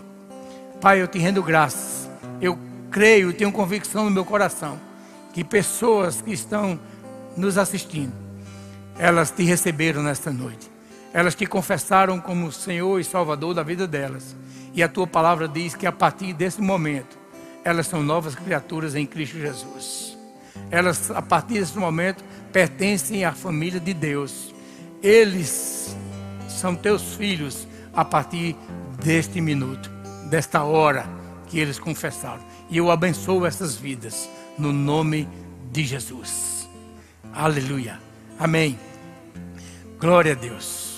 Pai, 0.81 0.99
eu 0.99 1.07
te 1.07 1.19
rendo 1.19 1.43
graças. 1.43 2.09
Eu 2.41 2.70
creio 2.91 3.33
tenho 3.33 3.51
convicção 3.51 4.03
no 4.03 4.11
meu 4.11 4.25
coração 4.25 4.79
que 5.33 5.43
pessoas 5.43 6.21
que 6.21 6.33
estão 6.33 6.77
nos 7.37 7.57
assistindo, 7.57 8.11
elas 8.99 9.31
te 9.31 9.43
receberam 9.43 10.03
nesta 10.03 10.31
noite. 10.31 10.69
Elas 11.13 11.35
te 11.35 11.45
confessaram 11.45 12.19
como 12.19 12.51
Senhor 12.51 12.99
e 12.99 13.03
Salvador 13.03 13.53
da 13.53 13.63
vida 13.63 13.87
delas. 13.87 14.35
E 14.73 14.83
a 14.83 14.87
tua 14.87 15.07
palavra 15.07 15.47
diz 15.47 15.75
que 15.75 15.85
a 15.85 15.91
partir 15.91 16.33
desse 16.33 16.61
momento, 16.61 17.17
elas 17.63 17.87
são 17.87 18.01
novas 18.01 18.35
criaturas 18.35 18.95
em 18.95 19.05
Cristo 19.05 19.37
Jesus. 19.37 20.17
Elas, 20.69 21.11
a 21.11 21.21
partir 21.21 21.59
desse 21.59 21.77
momento, 21.77 22.23
pertencem 22.51 23.25
à 23.25 23.33
família 23.33 23.79
de 23.79 23.93
Deus. 23.93 24.53
Eles 25.01 25.95
são 26.47 26.75
teus 26.75 27.15
filhos 27.15 27.67
a 27.93 28.05
partir 28.05 28.55
deste 29.03 29.41
minuto, 29.41 29.89
desta 30.29 30.63
hora 30.63 31.05
que 31.47 31.59
eles 31.59 31.77
confessaram. 31.77 32.50
E 32.71 32.77
eu 32.77 32.89
abençoo 32.89 33.45
essas 33.45 33.75
vidas 33.75 34.29
no 34.57 34.71
nome 34.71 35.27
de 35.73 35.83
Jesus. 35.83 36.69
Aleluia. 37.33 37.99
Amém. 38.39 38.79
Glória 39.99 40.31
a 40.31 40.35
Deus. 40.35 40.90